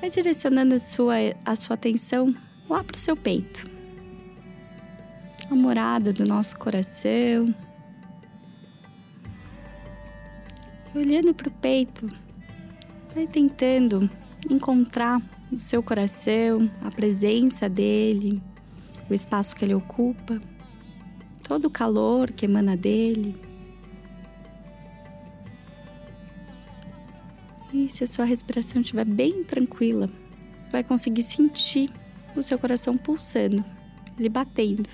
vai 0.00 0.08
direcionando 0.08 0.76
a 0.76 0.78
sua, 0.78 1.16
a 1.44 1.56
sua 1.56 1.74
atenção 1.74 2.32
lá 2.70 2.84
para 2.84 2.94
o 2.94 2.98
seu 2.98 3.16
peito, 3.16 3.68
a 5.50 5.54
morada 5.56 6.12
do 6.12 6.24
nosso 6.24 6.56
coração. 6.56 7.52
Olhando 10.98 11.34
para 11.34 11.48
o 11.48 11.52
peito, 11.52 12.10
vai 13.14 13.26
tentando 13.26 14.08
encontrar 14.50 15.20
o 15.52 15.58
seu 15.58 15.82
coração, 15.82 16.70
a 16.82 16.90
presença 16.90 17.68
dele, 17.68 18.42
o 19.08 19.14
espaço 19.14 19.54
que 19.54 19.64
ele 19.64 19.74
ocupa, 19.74 20.40
todo 21.46 21.66
o 21.66 21.70
calor 21.70 22.32
que 22.32 22.44
emana 22.44 22.76
dele. 22.76 23.36
E 27.72 27.88
se 27.88 28.04
a 28.04 28.06
sua 28.06 28.24
respiração 28.24 28.80
estiver 28.80 29.04
bem 29.04 29.44
tranquila, 29.44 30.08
você 30.60 30.70
vai 30.70 30.82
conseguir 30.82 31.22
sentir 31.22 31.90
o 32.34 32.42
seu 32.42 32.58
coração 32.58 32.96
pulsando, 32.96 33.64
ele 34.18 34.28
batendo. 34.28 34.88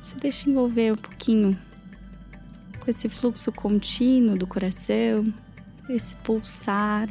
Se 0.00 0.16
deixa 0.16 0.50
envolver 0.50 0.92
um 0.92 0.96
pouquinho 0.96 1.56
com 2.82 2.90
esse 2.90 3.08
fluxo 3.08 3.52
contínuo 3.52 4.36
do 4.36 4.44
coração, 4.44 5.32
esse 5.88 6.16
pulsar. 6.16 7.08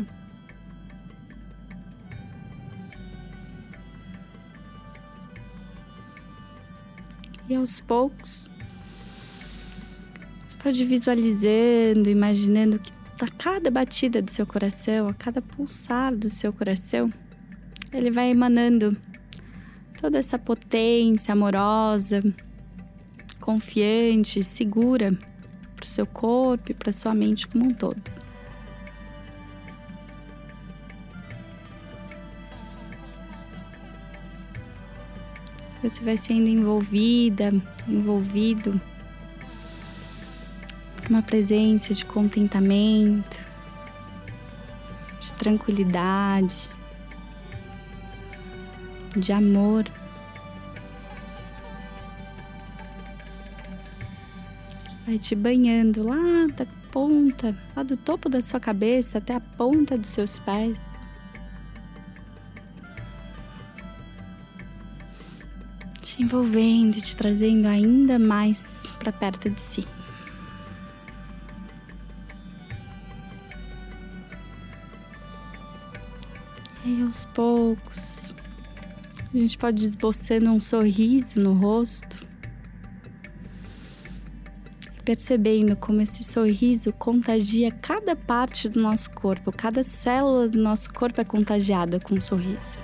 E 7.47 7.55
aos 7.55 7.79
poucos, 7.79 8.49
você 10.45 10.57
pode 10.61 10.81
ir 10.81 10.85
visualizando, 10.85 12.09
imaginando 12.09 12.77
que 12.77 12.91
a 13.21 13.27
cada 13.29 13.71
batida 13.71 14.21
do 14.21 14.29
seu 14.29 14.45
coração, 14.45 15.07
a 15.07 15.13
cada 15.13 15.41
pulsar 15.41 16.13
do 16.13 16.29
seu 16.29 16.51
coração, 16.51 17.13
ele 17.93 18.11
vai 18.11 18.29
emanando 18.29 18.97
toda 20.01 20.17
essa 20.17 20.37
potência 20.37 21.31
amorosa, 21.31 22.21
confiante, 23.39 24.43
segura 24.43 25.17
para 25.81 25.87
o 25.87 25.89
seu 25.89 26.05
corpo 26.05 26.71
e 26.71 26.75
para 26.75 26.91
sua 26.91 27.15
mente 27.15 27.47
como 27.47 27.65
um 27.65 27.73
todo. 27.73 27.99
Você 35.81 36.03
vai 36.03 36.15
sendo 36.15 36.47
envolvida, 36.47 37.51
envolvido 37.87 38.79
por 40.97 41.09
uma 41.09 41.23
presença 41.23 41.91
de 41.91 42.05
contentamento, 42.05 43.39
de 45.19 45.33
tranquilidade, 45.33 46.69
de 49.17 49.33
amor. 49.33 49.85
Vai 55.11 55.19
te 55.19 55.35
banhando 55.35 56.07
lá 56.07 56.47
da 56.55 56.65
ponta, 56.89 57.53
lá 57.75 57.83
do 57.83 57.97
topo 57.97 58.29
da 58.29 58.39
sua 58.39 58.61
cabeça 58.61 59.17
até 59.17 59.35
a 59.35 59.41
ponta 59.41 59.97
dos 59.97 60.07
seus 60.07 60.39
pés. 60.39 61.01
Te 65.99 66.23
envolvendo 66.23 66.95
e 66.95 67.01
te 67.01 67.13
trazendo 67.13 67.65
ainda 67.67 68.17
mais 68.17 68.93
para 68.99 69.11
perto 69.11 69.49
de 69.49 69.59
si. 69.59 69.85
E 76.85 77.03
aos 77.03 77.25
poucos, 77.25 78.33
a 79.33 79.37
gente 79.37 79.57
pode 79.57 79.83
esboçando 79.83 80.49
um 80.51 80.59
sorriso 80.61 81.37
no 81.37 81.53
rosto 81.53 82.20
percebendo 85.11 85.75
como 85.75 85.99
esse 85.99 86.23
sorriso 86.23 86.93
contagia 86.93 87.69
cada 87.69 88.15
parte 88.15 88.69
do 88.69 88.81
nosso 88.81 89.11
corpo, 89.11 89.51
cada 89.51 89.83
célula 89.83 90.47
do 90.47 90.57
nosso 90.57 90.93
corpo 90.93 91.19
é 91.19 91.25
contagiada 91.25 91.99
com 91.99 92.15
um 92.15 92.21
sorriso. 92.21 92.79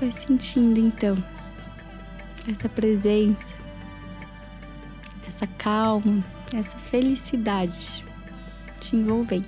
Vai 0.00 0.10
sentindo 0.10 0.80
então 0.80 1.16
essa 2.48 2.68
presença, 2.68 3.54
essa 5.28 5.46
calma, 5.46 6.24
essa 6.52 6.76
felicidade 6.76 8.04
te 8.80 8.96
envolvendo. 8.96 9.46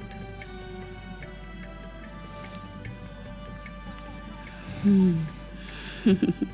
Hum. 4.86 5.20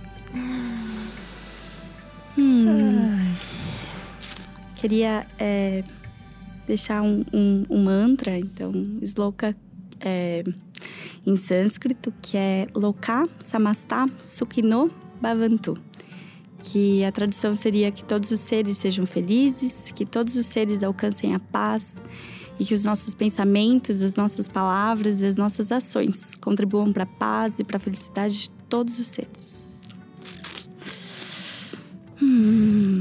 queria 4.84 5.26
é, 5.38 5.82
deixar 6.66 7.00
um, 7.00 7.24
um, 7.32 7.64
um, 7.70 7.84
mantra, 7.84 8.38
então, 8.38 8.70
sloka 9.00 9.56
é, 9.98 10.44
em 11.26 11.38
sânscrito, 11.38 12.12
que 12.20 12.36
é 12.36 12.66
Loka 12.74 13.26
Samasta 13.38 14.06
Sukhino 14.18 14.90
Bhavantu. 15.22 15.78
Que 16.58 17.02
a 17.02 17.10
tradução 17.10 17.56
seria 17.56 17.90
que 17.90 18.04
todos 18.04 18.30
os 18.30 18.40
seres 18.40 18.76
sejam 18.76 19.06
felizes, 19.06 19.90
que 19.90 20.04
todos 20.04 20.36
os 20.36 20.46
seres 20.46 20.82
alcancem 20.82 21.34
a 21.34 21.38
paz 21.38 22.04
e 22.60 22.64
que 22.66 22.74
os 22.74 22.84
nossos 22.84 23.14
pensamentos, 23.14 24.02
as 24.02 24.16
nossas 24.16 24.48
palavras 24.48 25.22
e 25.22 25.26
as 25.26 25.36
nossas 25.36 25.72
ações 25.72 26.34
contribuam 26.34 26.92
para 26.92 27.04
a 27.04 27.06
paz 27.06 27.58
e 27.58 27.64
para 27.64 27.78
a 27.78 27.80
felicidade 27.80 28.34
de 28.34 28.50
todos 28.68 28.98
os 28.98 29.08
seres. 29.08 29.80
Hum, 32.20 32.93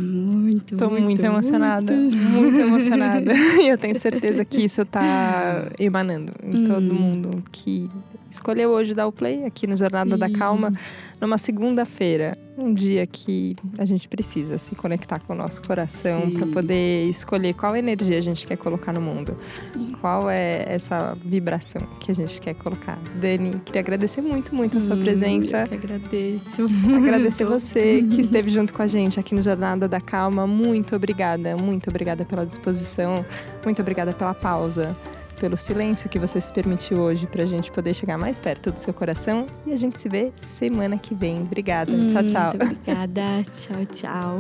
muito, 0.72 0.78
Tô 0.78 0.90
muito, 0.90 1.04
muito 1.04 1.24
emocionada. 1.24 1.94
Muito, 1.94 2.16
muito 2.16 2.58
emocionada. 2.60 3.34
e 3.34 3.68
eu 3.68 3.78
tenho 3.78 3.96
certeza 3.96 4.46
que 4.46 4.64
isso 4.64 4.86
tá 4.86 5.68
emanando 5.80 6.34
em 6.44 6.58
hum. 6.58 6.64
todo 6.66 6.94
mundo 6.94 7.44
que 7.52 7.90
escolheu 8.34 8.72
hoje 8.72 8.94
dar 8.94 9.08
o 9.08 9.12
play 9.12 9.46
aqui 9.46 9.68
no 9.68 9.78
Jornada 9.78 10.18
da 10.18 10.30
Calma, 10.30 10.72
numa 11.20 11.38
segunda-feira 11.38 12.38
um 12.58 12.74
dia 12.74 13.06
que 13.08 13.56
a 13.80 13.86
gente 13.86 14.08
precisa 14.08 14.58
se 14.58 14.76
conectar 14.76 15.20
com 15.20 15.34
o 15.34 15.36
nosso 15.36 15.62
coração 15.64 16.30
para 16.32 16.46
poder 16.48 17.06
escolher 17.06 17.54
qual 17.54 17.76
energia 17.76 18.18
a 18.18 18.22
gente 18.22 18.46
quer 18.46 18.58
colocar 18.58 18.94
no 18.94 19.02
mundo. 19.02 19.36
Sim. 19.72 19.92
Qual 20.00 20.30
é 20.30 20.66
essa 20.68 21.18
vibração 21.26 21.82
que 22.00 22.12
a 22.12 22.16
gente 22.16 22.40
quer 22.40 22.54
colocar. 22.54 23.00
Dani, 23.20 23.60
queria 23.66 23.82
agradecer 23.82 24.22
muito, 24.22 24.54
muito 24.54 24.78
a 24.78 24.82
sua 24.82 24.96
hum, 24.96 25.00
presença. 25.00 25.62
Eu 25.62 25.68
que 25.68 25.76
agradeço. 25.76 26.66
Agradecer 26.96 27.46
você 27.46 28.04
que 28.04 28.22
esteve 28.22 28.50
junto 28.50 28.74
com 28.74 28.82
a 28.82 28.88
gente 28.88 29.20
aqui 29.20 29.34
no 29.34 29.42
Jornada 29.42 29.88
da 29.88 30.00
Calma. 30.00 30.46
Muito 30.46 30.96
obrigada, 30.96 31.58
muito 31.58 31.90
obrigada 31.90 32.24
pela 32.24 32.46
disposição, 32.46 33.26
muito 33.66 33.82
obrigada 33.82 34.14
pela 34.14 34.34
pausa 34.34 34.96
pelo 35.40 35.58
silêncio 35.58 36.10
que 36.10 36.20
você 36.20 36.40
se 36.40 36.52
permitiu 36.52 37.00
hoje 37.00 37.28
para 37.28 37.44
a 37.44 37.46
gente 37.46 37.72
poder 37.72 37.94
chegar 37.94 38.18
mais 38.18 38.40
perto 38.40 38.72
do 38.72 38.80
seu 38.80 38.94
coração. 38.94 39.48
E 39.66 39.74
a 39.74 39.78
gente 39.78 39.98
se 40.00 40.08
vê 40.10 40.32
semana 40.38 40.98
que 40.98 41.14
vem. 41.14 41.42
Obrigada. 41.42 41.92
Hum, 41.92 42.08
tchau, 42.08 42.24
tchau. 42.24 42.54
Obrigada. 42.54 43.44
tchau, 43.54 43.86
tchau. 43.86 44.40